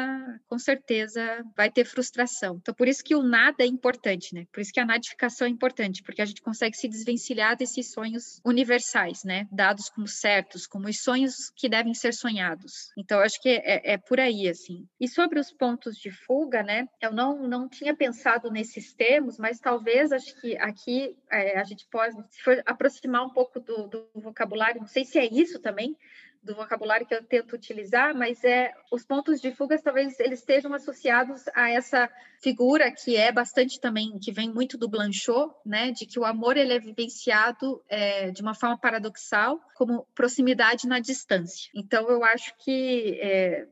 [0.48, 2.58] com certeza vai ter frustração.
[2.62, 4.46] Então, por isso que o nada é importante, né?
[4.52, 8.42] Por isso que a nadificação é importante, porque a gente consegue se desvencilhar desses sonhos
[8.46, 9.48] universais, né?
[9.52, 12.92] Dados como certos, como os sonhos que devem ser sonhados.
[12.98, 14.88] Então, acho que é, é por aí, assim.
[15.00, 16.88] E sobre os pontos de fuga, né?
[17.02, 21.88] Eu não, não tinha pensado nesses termos, mas talvez acho que aqui é, a gente
[21.92, 25.96] pode, se for aproximar um pouco do, do vocabulário, não sei se é isso também,
[26.44, 30.74] do vocabulário que eu tento utilizar, mas é os pontos de fuga talvez eles estejam
[30.74, 32.10] associados a essa
[32.42, 36.58] figura que é bastante também que vem muito do Blanchot, né, de que o amor
[36.58, 41.70] ele é vivenciado é, de uma forma paradoxal como proximidade na distância.
[41.76, 43.68] Então eu acho que é,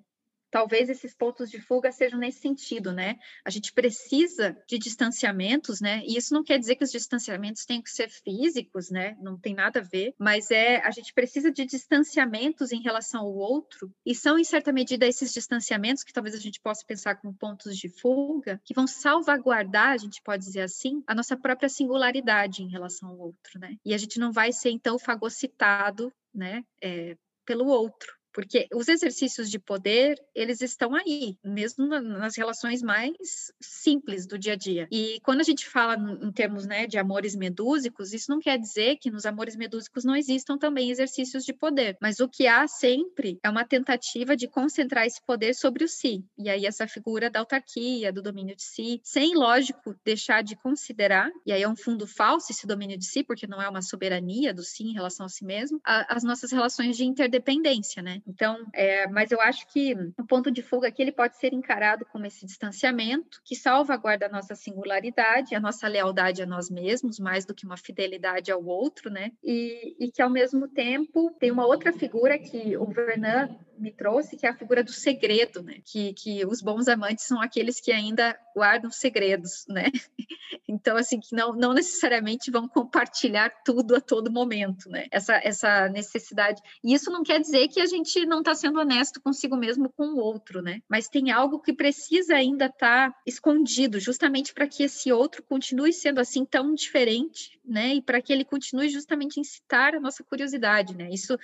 [0.52, 3.18] talvez esses pontos de fuga sejam nesse sentido, né?
[3.46, 6.02] A gente precisa de distanciamentos, né?
[6.06, 9.16] E isso não quer dizer que os distanciamentos tenham que ser físicos, né?
[9.22, 13.34] Não tem nada a ver, mas é a gente precisa de distanciamentos em relação ao
[13.34, 17.34] outro, e são em certa medida esses distanciamentos que talvez a gente possa pensar como
[17.34, 22.64] pontos de fuga, que vão salvaguardar, a gente pode dizer assim, a nossa própria singularidade
[22.64, 23.76] em relação ao outro, né?
[23.86, 26.64] E a gente não vai ser então fagocitado, né?
[26.82, 28.19] É, pelo outro.
[28.34, 34.54] Porque os exercícios de poder, eles estão aí, mesmo nas relações mais simples do dia
[34.54, 34.88] a dia.
[34.92, 38.98] E quando a gente fala em termos né, de amores medúsicos, isso não quer dizer
[38.98, 41.98] que nos amores medúsicos não existam também exercícios de poder.
[42.02, 46.24] Mas o que há sempre é uma tentativa de concentrar esse poder sobre o si.
[46.38, 51.30] E aí essa figura da autarquia, do domínio de si, sem, lógico, deixar de considerar,
[51.46, 54.54] e aí é um fundo falso esse domínio de si, porque não é uma soberania
[54.54, 58.22] do si em relação a si mesmo, a, as nossas relações de interdependência, né?
[58.30, 62.06] Então, é, mas eu acho que o ponto de fuga aqui ele pode ser encarado
[62.06, 67.44] como esse distanciamento que salvaguarda a nossa singularidade, a nossa lealdade a nós mesmos, mais
[67.44, 69.32] do que uma fidelidade ao outro, né?
[69.44, 73.48] E, e que ao mesmo tempo tem uma outra figura que o Vernon
[73.80, 75.80] me trouxe, que é a figura do segredo, né?
[75.84, 79.86] Que, que os bons amantes são aqueles que ainda guardam segredos, né?
[80.72, 85.08] Então, assim, que não, não necessariamente vão compartilhar tudo a todo momento, né?
[85.10, 86.62] Essa, essa necessidade.
[86.84, 90.10] E isso não quer dizer que a gente não está sendo honesto consigo mesmo com
[90.10, 90.80] o outro, né?
[90.88, 95.92] Mas tem algo que precisa ainda estar tá escondido, justamente para que esse outro continue
[95.92, 97.96] sendo assim tão diferente, né?
[97.96, 101.10] E para que ele continue justamente incitar a nossa curiosidade, né?
[101.12, 101.36] Isso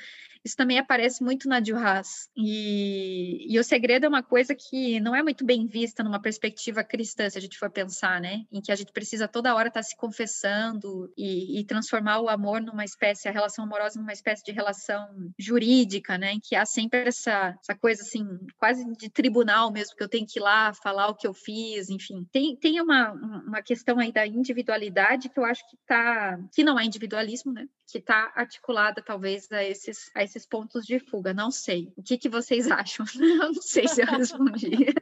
[0.46, 2.30] isso também aparece muito na Juhas.
[2.38, 6.84] E, e o segredo é uma coisa que não é muito bem vista numa perspectiva
[6.84, 8.46] cristã, se a gente for pensar, né?
[8.52, 12.30] Em que a gente precisa toda hora estar tá se confessando e, e, transformar o
[12.30, 15.08] amor numa espécie, a relação amorosa numa espécie de relação
[15.40, 16.34] jurídica, né?
[16.34, 18.24] Em que há sempre essa, essa coisa assim,
[18.56, 21.90] quase de tribunal mesmo, que eu tenho que ir lá falar o que eu fiz,
[21.90, 22.24] enfim.
[22.32, 26.80] Tem, tem uma, uma questão aí da individualidade que eu acho que tá, que não
[26.80, 27.68] é individualismo, né?
[27.88, 31.34] Que está articulada talvez a esses, a esses esses pontos de fuga?
[31.34, 31.92] Não sei.
[31.96, 33.06] O que, que vocês acham?
[33.16, 34.70] Eu não sei se eu respondi.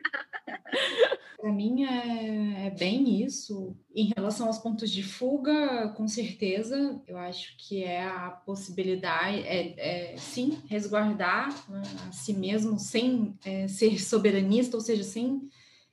[1.39, 3.75] Para mim é, é, bem isso.
[3.93, 10.13] Em relação aos pontos de fuga, com certeza, eu acho que é a possibilidade, é,
[10.13, 15.49] é sim, resguardar né, a si mesmo sem é, ser soberanista, ou seja, sem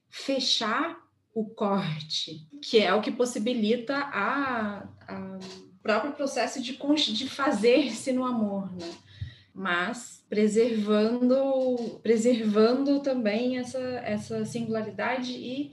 [0.08, 0.96] fechar
[1.34, 5.38] o corte, que é o que possibilita a, a
[5.82, 6.78] próprio processo de,
[7.12, 8.88] de fazer-se no amor, né?
[9.54, 15.72] Mas preservando preservando também essa, essa singularidade e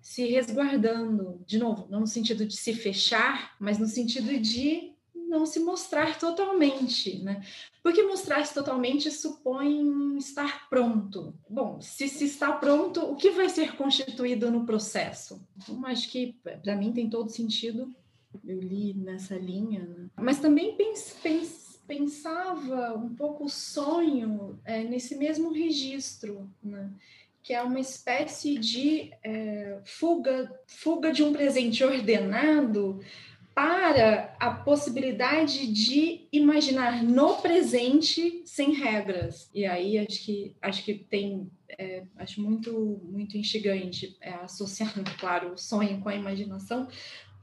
[0.00, 5.46] se resguardando, de novo, não no sentido de se fechar, mas no sentido de não
[5.46, 7.42] se mostrar totalmente, né?
[7.82, 11.34] Porque mostrar-se totalmente supõe estar pronto.
[11.48, 15.42] Bom, se se está pronto, o que vai ser constituído no processo?
[15.56, 17.90] Então, acho que para mim tem todo sentido.
[18.44, 20.10] Eu li nessa linha, né?
[20.16, 26.90] mas também pense, pense pensava um pouco o sonho é, nesse mesmo registro, né?
[27.42, 33.00] que é uma espécie de é, fuga, fuga de um presente ordenado
[33.54, 39.48] para a possibilidade de imaginar no presente sem regras.
[39.54, 45.52] E aí acho que acho que tem é, acho muito muito instigante é, associar, claro,
[45.52, 46.88] o sonho com a imaginação,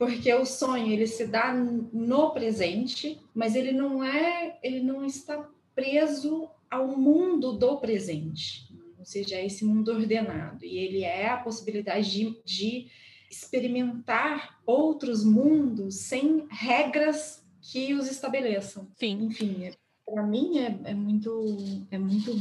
[0.02, 5.48] porque o sonho ele se dá no presente, mas ele não é, ele não está
[5.76, 10.66] preso ao mundo do presente, ou seja, a esse mundo ordenado.
[10.66, 12.88] E ele é a possibilidade de, de
[13.30, 18.88] experimentar outros mundos sem regras que os estabeleçam.
[18.96, 19.26] Sim.
[19.26, 19.74] Enfim, é,
[20.04, 22.34] para mim é, é, muito é muito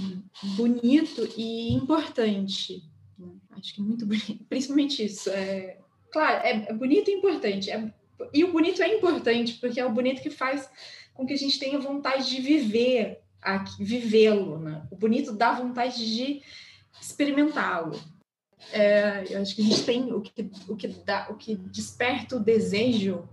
[0.56, 2.82] bonito e importante.
[3.18, 3.28] Né?
[3.50, 5.28] Acho que é muito bonito, principalmente isso.
[5.28, 5.79] É,
[6.10, 7.70] claro, é, é bonito e importante.
[7.70, 7.92] É,
[8.32, 10.70] e o bonito é importante, porque é o bonito que faz
[11.14, 13.20] com que a gente tenha vontade de viver,
[13.78, 14.58] vivê-lo.
[14.58, 14.82] Né?
[14.90, 16.42] O bonito dá vontade de
[17.00, 17.98] experimentá-lo.
[18.72, 22.36] É, eu acho que a gente tem o que, o que dá, o que desperta
[22.36, 23.28] o desejo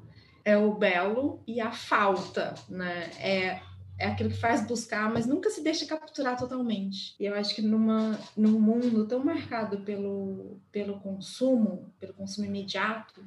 [0.45, 3.11] é o belo e a falta, né?
[3.19, 3.59] É
[3.97, 7.15] é aquilo que faz buscar, mas nunca se deixa capturar totalmente.
[7.19, 13.23] E eu acho que numa, num mundo tão marcado pelo, pelo consumo, pelo consumo imediato,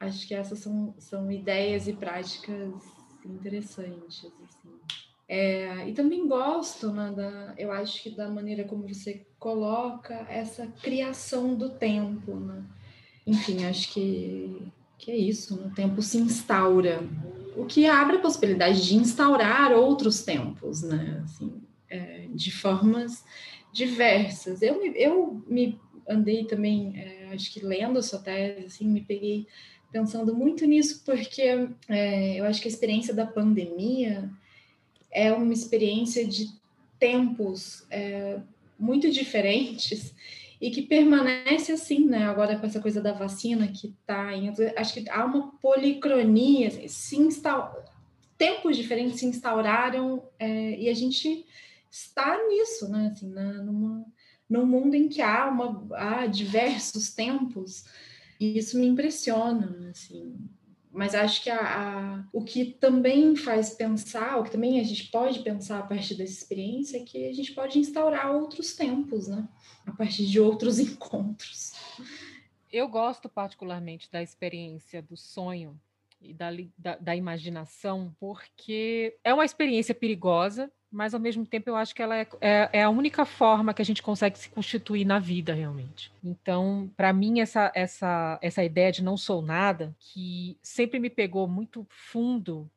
[0.00, 2.72] acho que essas são, são ideias e práticas
[3.24, 4.24] interessantes.
[4.24, 4.74] Assim.
[5.28, 10.66] É, e também gosto, né, da, eu acho que da maneira como você coloca essa
[10.82, 12.34] criação do tempo.
[12.34, 12.64] Né?
[13.24, 15.68] Enfim, acho que, que é isso, né?
[15.68, 17.00] o tempo se instaura
[17.56, 21.22] o que abre a possibilidade de instaurar outros tempos, né?
[21.24, 21.52] Assim,
[21.88, 23.24] é, de formas
[23.72, 24.62] diversas.
[24.62, 29.00] Eu me, eu me andei também, é, acho que lendo a sua tese, assim, me
[29.00, 29.46] peguei
[29.90, 34.30] pensando muito nisso, porque é, eu acho que a experiência da pandemia
[35.10, 36.50] é uma experiência de
[36.98, 38.38] tempos é,
[38.78, 40.14] muito diferentes
[40.60, 42.24] e que permanece assim, né?
[42.24, 44.52] Agora com essa coisa da vacina que está em.
[44.76, 47.42] Acho que há uma policronia, assim, se
[48.38, 51.44] tempos diferentes se instauraram é, e a gente
[51.90, 53.10] está nisso, né?
[53.12, 54.06] Assim, na, numa,
[54.48, 57.84] num mundo em que há, uma, há diversos tempos,
[58.40, 60.36] e isso me impressiona, assim.
[60.96, 65.10] Mas acho que a, a, o que também faz pensar, o que também a gente
[65.10, 69.46] pode pensar a partir dessa experiência é que a gente pode instaurar outros tempos, né?
[69.84, 71.74] A partir de outros encontros.
[72.72, 75.78] Eu gosto particularmente da experiência do sonho
[76.30, 81.76] e da, da, da imaginação, porque é uma experiência perigosa, mas ao mesmo tempo eu
[81.76, 85.04] acho que ela é, é, é, a única forma que a gente consegue se constituir
[85.04, 86.12] na vida realmente.
[86.22, 91.46] Então, para mim, essa, essa, essa ideia de não sou nada, que sempre me pegou
[91.46, 92.70] muito fundo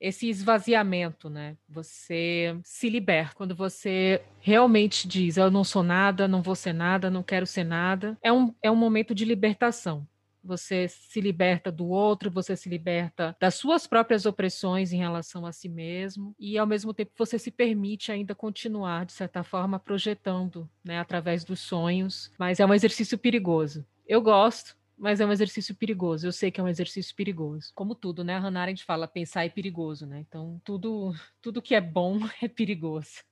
[0.00, 1.56] esse esvaziamento, né?
[1.68, 7.10] Você se liberta quando você realmente diz: Eu não sou nada, não vou ser nada,
[7.10, 8.16] não quero ser nada.
[8.22, 10.08] É um, é um momento de libertação.
[10.42, 15.52] Você se liberta do outro, você se liberta das suas próprias opressões em relação a
[15.52, 20.68] si mesmo, e ao mesmo tempo você se permite ainda continuar, de certa forma, projetando
[20.84, 22.32] né, através dos sonhos.
[22.38, 23.84] Mas é um exercício perigoso.
[24.06, 26.26] Eu gosto, mas é um exercício perigoso.
[26.26, 27.72] Eu sei que é um exercício perigoso.
[27.74, 28.34] Como tudo, né?
[28.34, 30.20] A Hannah Arendt fala pensar é perigoso, né?
[30.20, 33.22] Então, tudo, tudo que é bom é perigoso.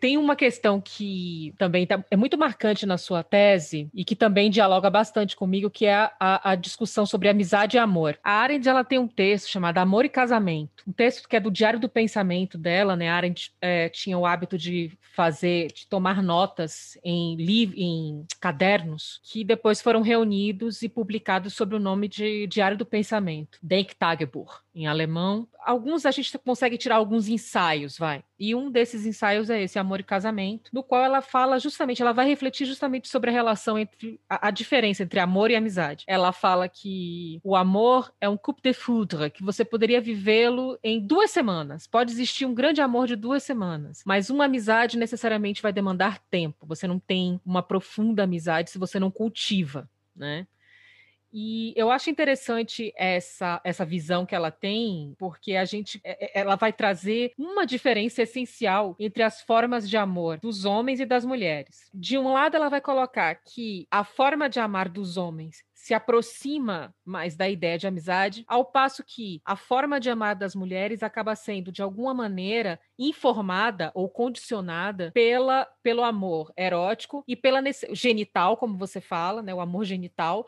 [0.00, 4.50] Tem uma questão que também tá, é muito marcante na sua tese e que também
[4.50, 8.16] dialoga bastante comigo, que é a, a, discussão sobre amizade e amor.
[8.22, 11.50] A Arendt ela tem um texto chamado Amor e Casamento, um texto que é do
[11.50, 13.08] Diário do Pensamento dela, né?
[13.08, 17.36] A Arendt é, tinha o hábito de fazer, de tomar notas em,
[17.76, 23.58] em cadernos que depois foram reunidos e publicados sob o nome de Diário do Pensamento,
[23.60, 25.48] Denktagebuch, em alemão.
[25.64, 28.22] Alguns a gente consegue tirar alguns ensaios, vai.
[28.38, 32.12] E um desses ensaios é esse, Amor e Casamento, no qual ela fala justamente, ela
[32.12, 36.04] vai refletir justamente sobre a relação entre a, a diferença entre amor e amizade.
[36.06, 41.00] Ela fala que o amor é um coup de foudre, que você poderia vivê-lo em
[41.00, 41.86] duas semanas.
[41.86, 46.66] Pode existir um grande amor de duas semanas, mas uma amizade necessariamente vai demandar tempo.
[46.66, 50.46] Você não tem uma profunda amizade se você não cultiva, né?
[51.32, 56.40] E eu acho interessante essa, essa visão que ela tem, porque a gente é, é,
[56.40, 61.24] ela vai trazer uma diferença essencial entre as formas de amor dos homens e das
[61.24, 61.90] mulheres.
[61.92, 66.92] De um lado, ela vai colocar que a forma de amar dos homens se aproxima
[67.04, 71.36] mais da ideia de amizade, ao passo que a forma de amar das mulheres acaba
[71.36, 77.62] sendo, de alguma maneira, informada ou condicionada pela, pelo amor erótico e pela
[77.92, 80.46] genital, como você fala, né, o amor genital,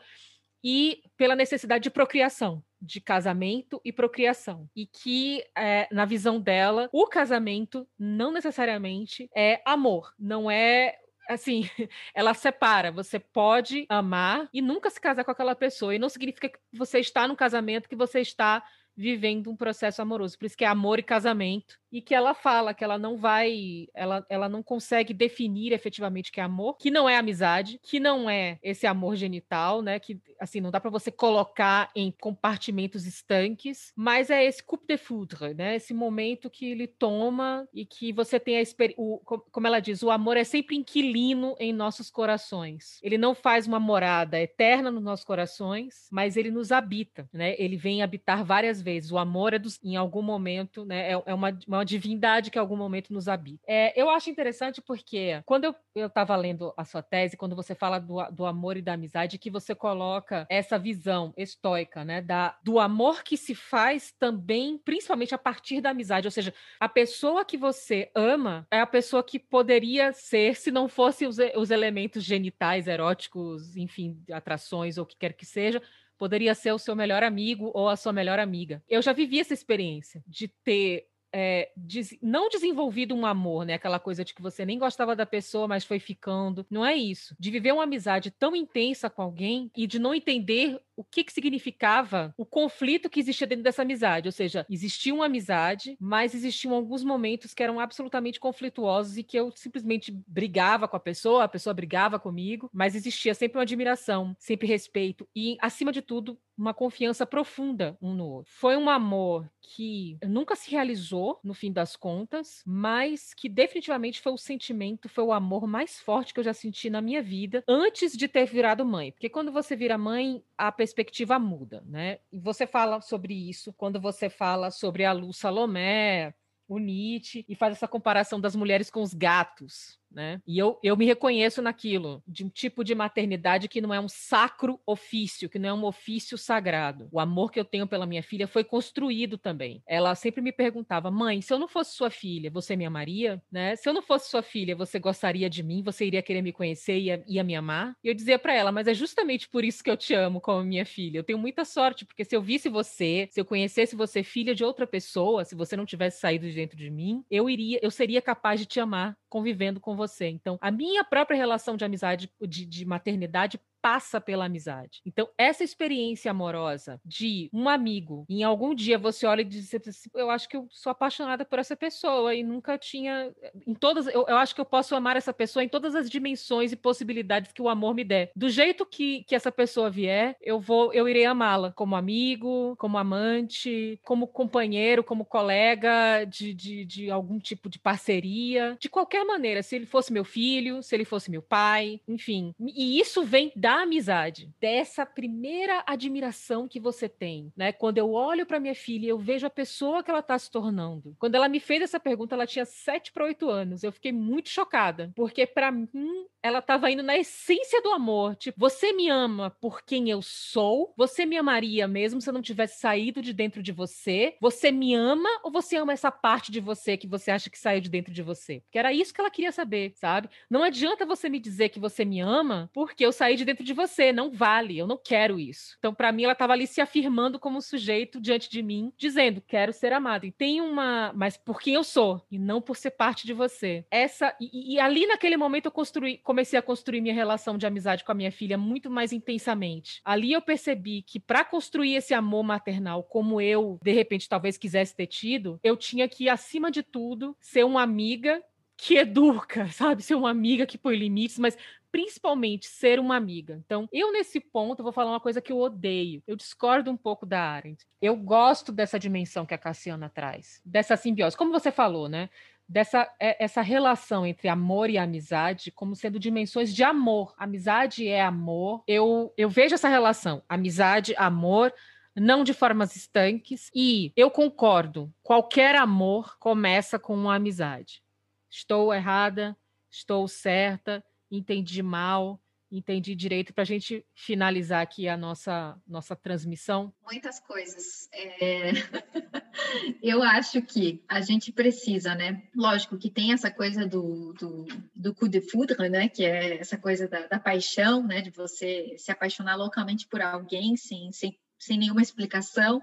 [0.63, 4.69] e pela necessidade de procriação, de casamento e procriação.
[4.75, 10.97] E que, é, na visão dela, o casamento não necessariamente é amor, não é
[11.29, 11.63] assim,
[12.13, 12.91] ela separa.
[12.91, 15.95] Você pode amar e nunca se casar com aquela pessoa.
[15.95, 18.63] E não significa que você está no casamento que você está
[18.95, 20.37] vivendo um processo amoroso.
[20.37, 23.87] Por isso que é amor e casamento e que ela fala que ela não vai,
[23.93, 28.29] ela, ela não consegue definir efetivamente que é amor, que não é amizade, que não
[28.29, 29.99] é esse amor genital, né?
[29.99, 34.97] Que assim não dá para você colocar em compartimentos estanques, mas é esse coup de
[34.97, 35.75] foudre, né?
[35.75, 40.09] Esse momento que ele toma e que você tem a experiência, como ela diz, o
[40.09, 42.99] amor é sempre inquilino em nossos corações.
[43.03, 47.55] Ele não faz uma morada eterna nos nossos corações, mas ele nos habita, né?
[47.57, 49.11] Ele vem habitar várias vezes.
[49.11, 51.11] O amor é dos, em algum momento, né?
[51.11, 53.63] É, é uma, uma divindade que em algum momento nos habita.
[53.67, 57.99] É, eu acho interessante porque quando eu estava lendo a sua tese, quando você fala
[57.99, 62.79] do, do amor e da amizade, que você coloca essa visão estoica, né, da, do
[62.79, 67.57] amor que se faz também, principalmente a partir da amizade, ou seja, a pessoa que
[67.57, 72.87] você ama é a pessoa que poderia ser se não fosse os, os elementos genitais,
[72.87, 75.81] eróticos, enfim, atrações ou o que quer que seja,
[76.21, 78.83] poderia ser o seu melhor amigo ou a sua melhor amiga.
[78.87, 83.73] Eu já vivi essa experiência de ter é, des, não desenvolvido um amor, né?
[83.73, 86.65] Aquela coisa de que você nem gostava da pessoa, mas foi ficando.
[86.69, 87.35] Não é isso.
[87.39, 91.33] De viver uma amizade tão intensa com alguém e de não entender o que, que
[91.33, 94.27] significava o conflito que existia dentro dessa amizade.
[94.27, 99.37] Ou seja, existia uma amizade, mas existiam alguns momentos que eram absolutamente conflituosos e que
[99.37, 104.35] eu simplesmente brigava com a pessoa, a pessoa brigava comigo, mas existia sempre uma admiração,
[104.37, 108.53] sempre respeito e, acima de tudo, uma confiança profunda um no outro.
[108.53, 114.31] Foi um amor que nunca se realizou no fim das contas, mas que definitivamente foi
[114.31, 118.15] o sentimento, foi o amor mais forte que eu já senti na minha vida antes
[118.15, 119.11] de ter virado mãe.
[119.11, 122.19] Porque quando você vira mãe, a perspectiva muda, né?
[122.31, 126.33] E você fala sobre isso quando você fala sobre a Lu Salomé,
[126.67, 130.41] o Nietzsche, e faz essa comparação das mulheres com os gatos, né?
[130.45, 134.07] E eu, eu me reconheço naquilo, de um tipo de maternidade que não é um
[134.09, 137.07] sacro ofício, que não é um ofício sagrado.
[137.11, 139.81] O amor que eu tenho pela minha filha foi construído também.
[139.87, 143.75] Ela sempre me perguntava: "Mãe, se eu não fosse sua filha, você me amaria?", né?
[143.75, 145.83] Se eu não fosse sua filha, você gostaria de mim?
[145.83, 147.95] Você iria querer me conhecer e ia, ia me amar?
[148.03, 150.63] E eu dizia para ela: "Mas é justamente por isso que eu te amo como
[150.63, 151.17] minha filha.
[151.19, 154.63] Eu tenho muita sorte, porque se eu visse você, se eu conhecesse você filha de
[154.63, 158.21] outra pessoa, se você não tivesse saído de dentro de mim, eu iria, eu seria
[158.21, 160.00] capaz de te amar convivendo com você.
[160.27, 165.01] Então, a minha própria relação de amizade, de, de maternidade, passa pela amizade.
[165.05, 170.09] Então, essa experiência amorosa de um amigo, em algum dia você olha e diz assim,
[170.15, 173.33] eu acho que eu sou apaixonada por essa pessoa e nunca tinha
[173.65, 176.71] em todas, eu, eu acho que eu posso amar essa pessoa em todas as dimensões
[176.71, 178.31] e possibilidades que o amor me der.
[178.35, 182.97] Do jeito que, que essa pessoa vier, eu vou, eu irei amá-la como amigo, como
[182.97, 189.63] amante, como companheiro, como colega de, de, de algum tipo de parceria, de qualquer maneira,
[189.63, 192.53] se ele fosse meu filho, se ele fosse meu pai, enfim.
[192.59, 197.71] E isso vem da amizade, dessa primeira admiração que você tem, né?
[197.71, 201.15] Quando eu olho para minha filha, eu vejo a pessoa que ela está se tornando.
[201.19, 203.83] Quando ela me fez essa pergunta, ela tinha 7 para 8 anos.
[203.83, 208.35] Eu fiquei muito chocada, porque para mim ela estava indo na essência do amor.
[208.35, 210.93] Tipo, você me ama por quem eu sou?
[210.97, 214.35] Você me amaria mesmo se eu não tivesse saído de dentro de você?
[214.41, 217.81] Você me ama ou você ama essa parte de você que você acha que saiu
[217.81, 218.61] de dentro de você?
[218.61, 220.29] Porque era isso que ela queria saber, sabe?
[220.49, 223.73] Não adianta você me dizer que você me ama porque eu saí de dentro de
[223.73, 224.11] você.
[224.11, 224.77] Não vale.
[224.77, 225.75] Eu não quero isso.
[225.79, 229.73] Então, para mim, ela estava ali se afirmando como sujeito diante de mim, dizendo: quero
[229.73, 230.25] ser amado.
[230.25, 231.11] E tem uma.
[231.15, 233.85] Mas por quem eu sou e não por ser parte de você.
[233.91, 234.35] Essa.
[234.39, 238.11] E, e ali naquele momento eu construí comecei a construir minha relação de amizade com
[238.11, 240.01] a minha filha muito mais intensamente.
[240.03, 244.95] Ali eu percebi que para construir esse amor maternal como eu, de repente, talvez quisesse
[244.95, 248.41] ter tido, eu tinha que, acima de tudo, ser uma amiga
[248.77, 250.01] que educa, sabe?
[250.01, 251.57] Ser uma amiga que põe limites, mas
[251.91, 253.61] principalmente ser uma amiga.
[253.65, 256.23] Então, eu nesse ponto vou falar uma coisa que eu odeio.
[256.25, 257.85] Eu discordo um pouco da Arendt.
[258.01, 261.37] Eu gosto dessa dimensão que a Cassiana traz, dessa simbiose.
[261.37, 262.29] Como você falou, né?
[262.71, 267.33] dessa é, essa relação entre amor e amizade como sendo dimensões de amor.
[267.37, 268.81] Amizade é amor.
[268.87, 271.73] Eu, eu vejo essa relação, amizade, amor,
[272.15, 273.69] não de formas estanques.
[273.75, 278.01] E eu concordo, qualquer amor começa com uma amizade.
[278.49, 279.55] Estou errada,
[279.89, 282.39] estou certa, entendi mal,
[282.71, 286.93] entendi direito para a gente finalizar aqui a nossa nossa transmissão?
[287.03, 288.09] Muitas coisas.
[288.13, 288.71] É...
[290.01, 292.43] Eu acho que a gente precisa, né?
[292.55, 296.09] Lógico que tem essa coisa do, do, do coup de foudre, né?
[296.09, 298.21] Que é essa coisa da, da paixão, né?
[298.21, 302.81] De você se apaixonar loucamente por alguém sem, sem, sem nenhuma explicação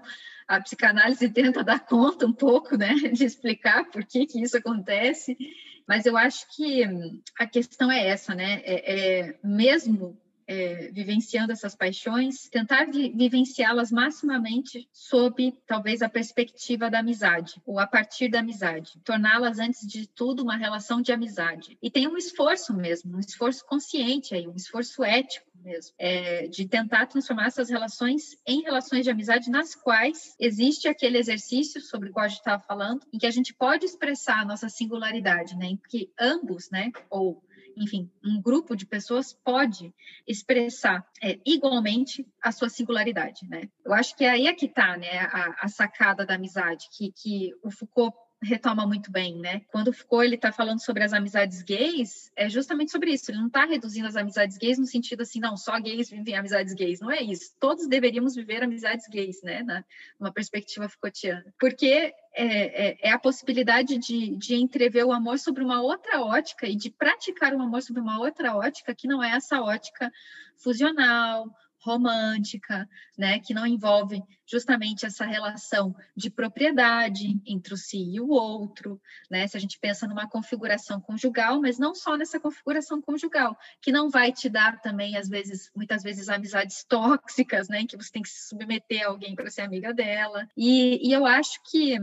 [0.49, 5.37] a psicanálise tenta dar conta um pouco, né, de explicar por que, que isso acontece,
[5.89, 6.83] mas eu acho que
[7.35, 10.15] a questão é essa, né, é, é mesmo
[10.47, 17.79] é, vivenciando essas paixões, tentar vi vivenciá-las maximamente sob talvez a perspectiva da amizade ou
[17.79, 21.75] a partir da amizade, torná-las antes de tudo uma relação de amizade.
[21.81, 26.67] E tem um esforço mesmo, um esforço consciente aí, um esforço ético mesmo, é, de
[26.67, 32.11] tentar transformar essas relações em relações de amizade nas quais existe aquele exercício sobre o
[32.11, 35.67] qual a gente estava falando, em que a gente pode expressar a nossa singularidade, né?
[35.67, 36.91] Em que ambos, né?
[37.09, 37.43] Ou
[37.79, 39.93] enfim, um grupo de pessoas pode
[40.27, 43.69] expressar é, igualmente a sua singularidade, né?
[43.85, 47.11] Eu acho que é aí é que está, né, a, a, sacada da amizade, que,
[47.11, 49.61] que o Foucault retoma muito bem, né?
[49.71, 53.29] Quando Foucault ele está falando sobre as amizades gays, é justamente sobre isso.
[53.29, 56.73] Ele não está reduzindo as amizades gays no sentido assim, não, só gays vivem amizades
[56.73, 57.01] gays.
[57.01, 57.53] Não é isso.
[57.59, 59.61] Todos deveríamos viver amizades gays, né?
[59.63, 59.83] Na,
[60.19, 61.53] numa perspectiva Foucaultiana.
[61.59, 66.65] Porque é, é, é, a possibilidade de, de entrever o amor sobre uma outra ótica
[66.67, 70.11] e de praticar o amor sobre uma outra ótica que não é essa ótica
[70.55, 72.87] fusional, romântica,
[73.17, 78.99] né, que não envolve justamente essa relação de propriedade entre o si e o outro,
[79.29, 79.47] né?
[79.47, 84.09] Se a gente pensa numa configuração conjugal, mas não só nessa configuração conjugal, que não
[84.09, 88.23] vai te dar também às vezes, muitas vezes amizades tóxicas, né, em que você tem
[88.23, 90.47] que se submeter a alguém para ser amiga dela.
[90.57, 91.97] E, e, eu acho que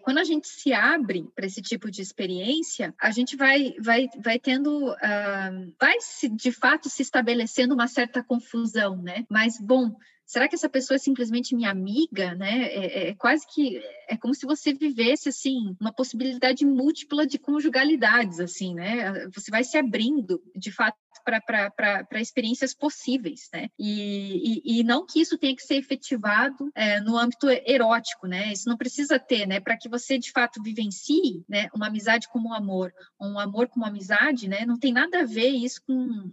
[0.00, 4.38] quando a gente se abre para esse tipo de experiência, a gente vai vai vai
[4.38, 9.24] tendo uh, vai se de fato se estabelecendo uma certa confusão, né?
[9.32, 9.96] Mas bom,
[10.26, 12.64] será que essa pessoa é simplesmente minha amiga, né?
[12.64, 17.38] É, é, é, quase que é como se você vivesse assim uma possibilidade múltipla de
[17.38, 19.26] conjugalidades, assim, né?
[19.34, 23.68] Você vai se abrindo, de fato, para experiências possíveis, né?
[23.78, 28.52] E, e, e, não que isso tenha que ser efetivado é, no âmbito erótico, né?
[28.52, 29.60] Isso não precisa ter, né?
[29.60, 31.68] Para que você de fato vivencie, né?
[31.74, 34.66] Uma amizade como um amor, um amor como amizade, né?
[34.66, 36.30] Não tem nada a ver isso com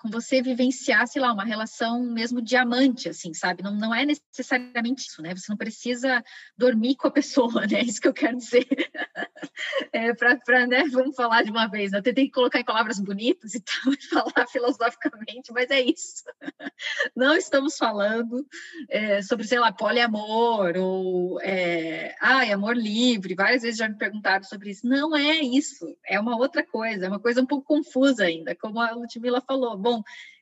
[0.00, 3.62] com você vivenciar, sei lá, uma relação mesmo diamante, assim, sabe?
[3.62, 5.34] Não, não é necessariamente isso, né?
[5.34, 6.24] Você não precisa
[6.56, 7.82] dormir com a pessoa, né?
[7.82, 8.66] Isso que eu quero dizer.
[9.92, 11.98] É, para, né, vamos falar de uma vez, né?
[11.98, 13.92] eu tentei colocar em palavras bonitas e tal,
[14.32, 16.24] falar filosoficamente, mas é isso.
[17.16, 18.46] Não estamos falando
[18.88, 23.34] é, sobre, sei lá, poliamor ou é, ai, amor livre.
[23.34, 24.86] Várias vezes já me perguntaram sobre isso.
[24.86, 28.80] Não é isso, é uma outra coisa, é uma coisa um pouco confusa ainda, como
[28.80, 29.76] a Ludmilla falou.
[29.76, 29.89] Bom,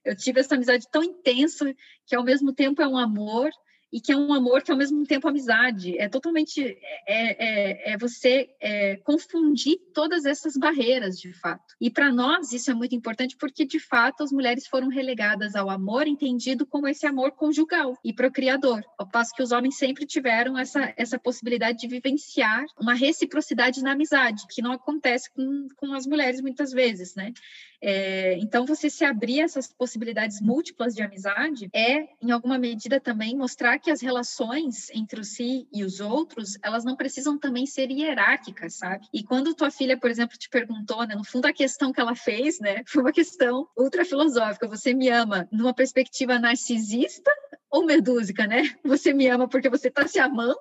[0.05, 1.75] Eu tive essa amizade tão intensa
[2.07, 3.51] que ao mesmo tempo é um amor
[3.93, 5.99] e que é um amor que ao mesmo tempo é amizade.
[5.99, 6.63] É totalmente
[7.07, 11.75] é, é, é você é, confundir todas essas barreiras, de fato.
[11.81, 15.71] E para nós isso é muito importante porque de fato as mulheres foram relegadas ao
[15.71, 20.59] amor entendido como esse amor conjugal e procriador, ao passo que os homens sempre tiveram
[20.59, 26.07] essa, essa possibilidade de vivenciar uma reciprocidade na amizade, que não acontece com, com as
[26.07, 27.33] mulheres muitas vezes, né?
[27.81, 33.37] É, então, você se abrir essas possibilidades múltiplas de amizade é, em alguma medida, também
[33.37, 38.75] mostrar que as relações entre si e os outros, elas não precisam também ser hierárquicas,
[38.75, 39.07] sabe?
[39.13, 42.15] E quando tua filha, por exemplo, te perguntou, né, no fundo a questão que ela
[42.15, 44.67] fez, né, foi uma questão ultra filosófica.
[44.69, 47.31] Você me ama numa perspectiva narcisista
[47.71, 48.63] ou medúsica, né?
[48.85, 50.59] Você me ama porque você está se amando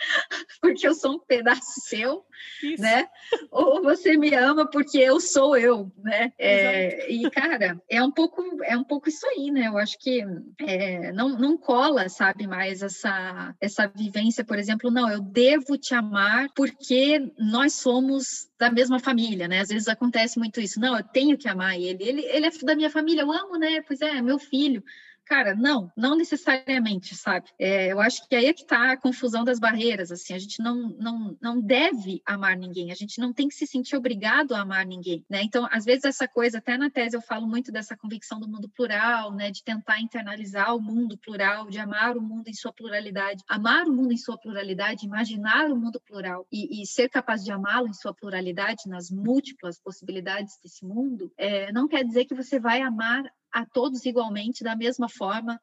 [0.60, 2.24] porque eu sou um pedaço seu,
[2.62, 2.82] isso.
[2.82, 3.08] né?
[3.50, 6.32] Ou você me ama porque eu sou eu, né?
[6.38, 9.68] É, e cara, é um pouco é um pouco isso aí, né?
[9.68, 10.24] Eu acho que
[10.60, 15.94] é, não, não cola, sabe, mais essa essa vivência, por exemplo, não, eu devo te
[15.94, 19.60] amar porque nós somos da mesma família, né?
[19.60, 20.78] Às vezes acontece muito isso.
[20.78, 22.02] Não, eu tenho que amar ele.
[22.04, 23.80] Ele, ele é da minha família, eu amo, né?
[23.82, 24.84] Pois é, meu filho.
[25.30, 27.50] Cara, não, não necessariamente, sabe?
[27.56, 30.60] É, eu acho que aí é que está a confusão das barreiras, assim, a gente
[30.60, 34.62] não, não, não deve amar ninguém, a gente não tem que se sentir obrigado a
[34.62, 35.40] amar ninguém, né?
[35.44, 38.68] Então, às vezes essa coisa, até na tese eu falo muito dessa convicção do mundo
[38.70, 39.52] plural, né?
[39.52, 43.92] De tentar internalizar o mundo plural, de amar o mundo em sua pluralidade, amar o
[43.92, 47.94] mundo em sua pluralidade, imaginar o mundo plural e, e ser capaz de amá-lo em
[47.94, 53.22] sua pluralidade, nas múltiplas possibilidades desse mundo, é, não quer dizer que você vai amar
[53.52, 55.60] a todos igualmente, da mesma forma,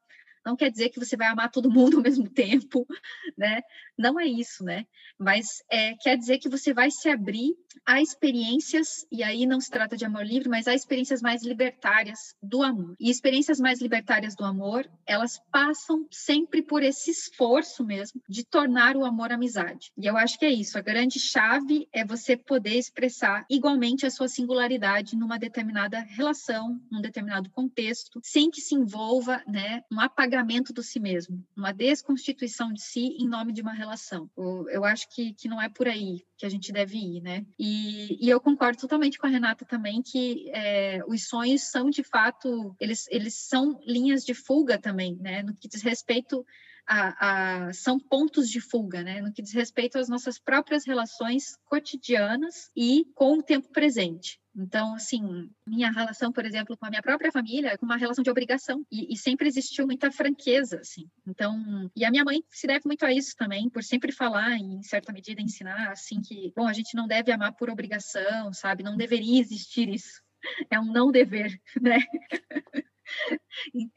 [0.48, 2.88] não quer dizer que você vai amar todo mundo ao mesmo tempo,
[3.38, 3.62] né?
[3.98, 4.86] Não é isso, né?
[5.20, 7.54] Mas é, quer dizer que você vai se abrir
[7.86, 12.36] a experiências, e aí não se trata de amor livre, mas a experiências mais libertárias
[12.42, 12.96] do amor.
[13.00, 18.96] E experiências mais libertárias do amor, elas passam sempre por esse esforço mesmo de tornar
[18.96, 19.92] o amor amizade.
[19.98, 20.78] E eu acho que é isso.
[20.78, 27.02] A grande chave é você poder expressar igualmente a sua singularidade numa determinada relação, num
[27.02, 32.72] determinado contexto, sem que se envolva, né, um apagamento apagamento do si mesmo, uma desconstituição
[32.72, 34.30] de si em nome de uma relação.
[34.70, 37.46] Eu acho que, que não é por aí que a gente deve ir, né?
[37.58, 42.04] E, e eu concordo totalmente com a Renata também que é, os sonhos são de
[42.04, 45.42] fato, eles, eles são linhas de fuga também, né?
[45.42, 46.46] No que diz respeito
[46.88, 49.22] a, a, são pontos de fuga, né?
[49.22, 54.40] No que diz respeito às nossas próprias relações cotidianas e com o tempo presente.
[54.56, 58.30] Então, assim, minha relação, por exemplo, com a minha própria família é uma relação de
[58.32, 61.08] obrigação e, e, sempre existiu muita franqueza, assim.
[61.28, 64.82] Então, e a minha mãe se deve muito a isso também, por sempre falar, em
[64.82, 68.82] certa medida, ensinar, assim, que, bom, a gente não deve amar por obrigação, sabe?
[68.82, 70.24] Não deveria existir isso.
[70.72, 72.00] É um não dever, né?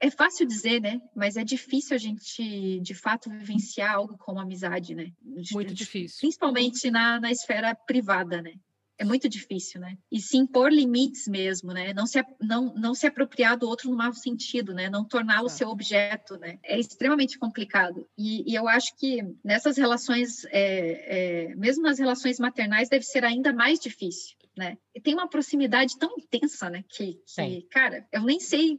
[0.00, 1.00] É fácil dizer, né?
[1.14, 5.12] Mas é difícil a gente, de fato, vivenciar algo como amizade, né?
[5.52, 6.18] Muito difícil.
[6.20, 8.54] Principalmente na, na esfera privada, né?
[9.00, 9.96] é muito difícil, né?
[10.12, 11.94] E se impor limites mesmo, né?
[11.94, 14.90] Não se, não, não se apropriar do outro no mau sentido, né?
[14.90, 16.58] Não torná-lo seu objeto, né?
[16.62, 18.06] É extremamente complicado.
[18.16, 23.24] E, e eu acho que nessas relações, é, é, mesmo nas relações maternais, deve ser
[23.24, 24.76] ainda mais difícil, né?
[24.94, 26.84] E tem uma proximidade tão intensa, né?
[26.86, 28.78] Que, que cara, eu nem sei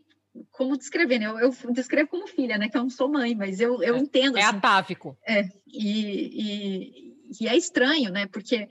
[0.52, 1.26] como descrever, né?
[1.26, 2.70] Eu, eu, descrevo como filha, né?
[2.70, 4.38] Que eu não sou mãe, mas eu, eu é, entendo.
[4.38, 5.18] É assim, atávico.
[5.26, 8.28] É, e, e, e é estranho, né?
[8.28, 8.68] Porque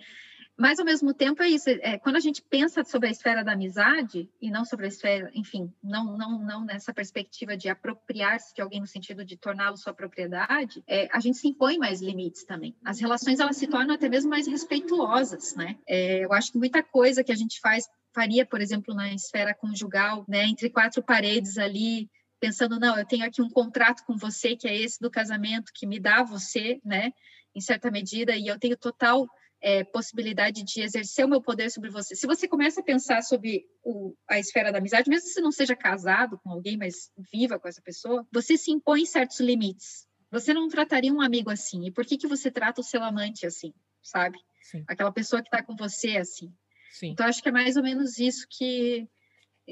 [0.61, 1.71] mas, ao mesmo tempo, é isso.
[1.71, 5.31] É, quando a gente pensa sobre a esfera da amizade, e não sobre a esfera,
[5.33, 9.95] enfim, não, não, não nessa perspectiva de apropriar-se de alguém no sentido de torná-lo sua
[9.95, 12.77] propriedade, é, a gente se impõe mais limites também.
[12.85, 15.79] As relações, elas se tornam até mesmo mais respeituosas, né?
[15.89, 19.55] É, eu acho que muita coisa que a gente faz, faria, por exemplo, na esfera
[19.55, 22.09] conjugal, né, entre quatro paredes ali,
[22.41, 25.87] pensando, não, eu tenho aqui um contrato com você, que é esse do casamento, que
[25.87, 27.13] me dá você, né,
[27.55, 29.29] em certa medida, e eu tenho total
[29.61, 32.17] é, possibilidade de exercer o meu poder sobre você.
[32.17, 35.53] Se você começa a pensar sobre o, a esfera da amizade, mesmo se você não
[35.53, 40.07] seja casado com alguém, mas viva com essa pessoa, você se impõe certos limites.
[40.31, 41.87] Você não trataria um amigo assim.
[41.87, 44.39] E por que, que você trata o seu amante assim, sabe?
[44.63, 44.85] Sim.
[44.87, 46.53] Aquela pessoa que está com você assim.
[46.91, 47.11] Sim.
[47.11, 49.09] Então, acho que é mais ou menos isso que,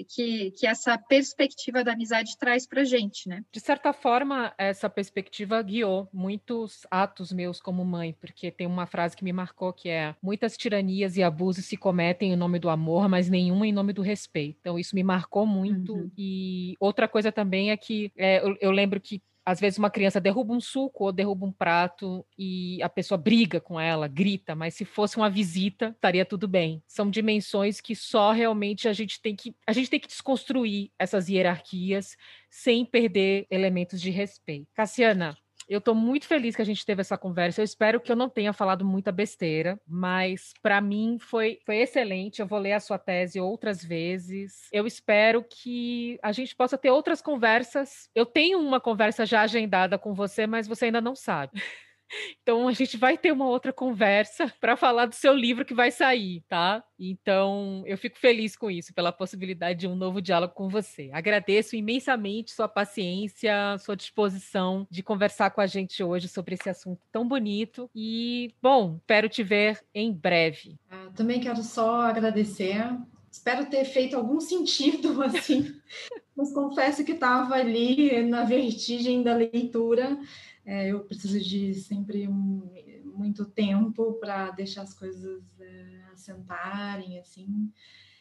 [0.09, 3.45] que, que essa perspectiva da amizade traz para gente, né?
[3.53, 9.17] De certa forma, essa perspectiva guiou muitos atos meus como mãe, porque tem uma frase
[9.17, 13.09] que me marcou que é: muitas tiranias e abusos se cometem em nome do amor,
[13.09, 14.59] mas nenhuma em nome do respeito.
[14.61, 15.95] Então isso me marcou muito.
[15.95, 16.11] Uhum.
[16.17, 20.21] E outra coisa também é que é, eu, eu lembro que às vezes uma criança
[20.21, 24.75] derruba um suco ou derruba um prato e a pessoa briga com ela, grita, mas
[24.75, 26.83] se fosse uma visita, estaria tudo bem.
[26.87, 31.31] São dimensões que só realmente a gente tem que a gente tem que desconstruir essas
[31.31, 32.15] hierarquias
[32.51, 34.69] sem perder elementos de respeito.
[34.75, 35.35] Cassiana,
[35.69, 37.61] eu estou muito feliz que a gente teve essa conversa.
[37.61, 42.41] Eu espero que eu não tenha falado muita besteira, mas para mim foi, foi excelente.
[42.41, 44.69] Eu vou ler a sua tese outras vezes.
[44.73, 48.09] Eu espero que a gente possa ter outras conversas.
[48.15, 51.53] Eu tenho uma conversa já agendada com você, mas você ainda não sabe.
[52.43, 55.91] Então a gente vai ter uma outra conversa para falar do seu livro que vai
[55.91, 56.83] sair, tá?
[56.99, 61.11] Então eu fico feliz com isso, pela possibilidade de um novo diálogo com você.
[61.13, 67.01] Agradeço imensamente sua paciência, sua disposição de conversar com a gente hoje sobre esse assunto
[67.13, 67.91] tão bonito.
[67.95, 70.77] E, bom, espero te ver em breve.
[70.91, 72.85] Ah, também quero só agradecer.
[73.31, 75.75] Espero ter feito algum sentido, assim,
[76.35, 80.19] mas confesso que estava ali na vertigem da leitura
[80.69, 82.63] é, eu preciso de sempre um,
[83.17, 87.73] muito tempo para deixar as coisas é, assentarem, assim.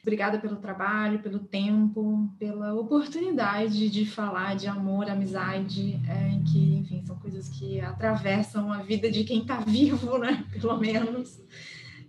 [0.01, 7.03] Obrigada pelo trabalho, pelo tempo, pela oportunidade de falar de amor, amizade, é, que, enfim,
[7.05, 10.45] são coisas que atravessam a vida de quem está vivo, né?
[10.53, 11.41] Pelo menos,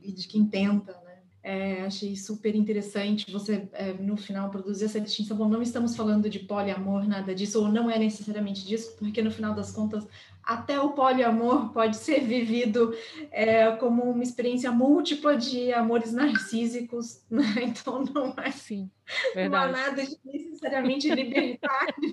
[0.01, 1.08] e de quem tenta, né?
[1.43, 5.37] É, achei super interessante você, é, no final, produzir essa distinção.
[5.37, 9.31] Bom, não estamos falando de poliamor, nada disso, ou não é necessariamente disso, porque no
[9.31, 10.07] final das contas,
[10.43, 12.95] até o poliamor pode ser vivido
[13.31, 17.45] é, como uma experiência múltipla de amores narcísicos, né?
[17.63, 18.91] então não é, Sim,
[19.35, 22.13] não há nada de necessariamente libertário.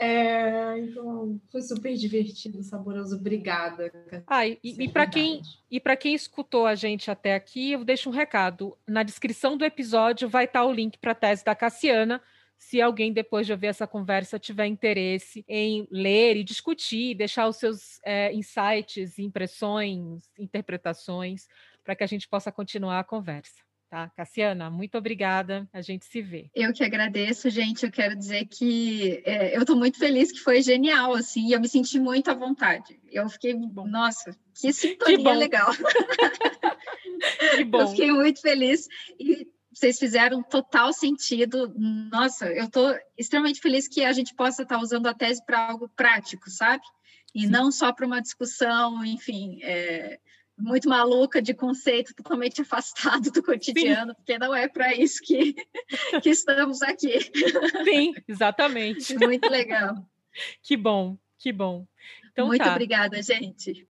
[0.00, 3.16] É, então foi super divertido, saboroso.
[3.16, 3.90] Obrigada.
[4.26, 8.08] Ah, e, e para quem e para quem escutou a gente até aqui, eu deixo
[8.08, 8.76] um recado.
[8.86, 12.22] Na descrição do episódio vai estar o link para a tese da Cassiana.
[12.56, 17.56] Se alguém depois de ouvir essa conversa tiver interesse em ler e discutir, deixar os
[17.56, 21.46] seus é, insights, impressões, interpretações,
[21.82, 23.62] para que a gente possa continuar a conversa.
[23.88, 24.10] Tá?
[24.16, 25.68] Cassiana, muito obrigada.
[25.72, 26.50] A gente se vê.
[26.54, 27.84] Eu que agradeço, gente.
[27.84, 31.60] Eu quero dizer que é, eu estou muito feliz que foi genial, assim, e eu
[31.60, 33.00] me senti muito à vontade.
[33.10, 33.86] Eu fiquei, bom.
[33.86, 35.70] nossa, que sintonia que legal.
[37.56, 37.82] que bom.
[37.82, 38.88] Eu fiquei muito feliz
[39.18, 41.74] e vocês fizeram total sentido.
[41.76, 45.88] Nossa, eu estou extremamente feliz que a gente possa estar usando a tese para algo
[45.88, 46.82] prático, sabe?
[47.34, 47.48] E Sim.
[47.48, 50.20] não só para uma discussão, enfim, é,
[50.56, 54.14] muito maluca de conceito totalmente afastado do cotidiano, Sim.
[54.14, 55.54] porque não é para isso que,
[56.22, 57.18] que estamos aqui.
[57.84, 59.18] Sim, exatamente.
[59.18, 59.94] Muito legal.
[60.62, 61.86] Que bom, que bom.
[62.32, 62.72] Então, muito tá.
[62.72, 63.82] obrigada, gente.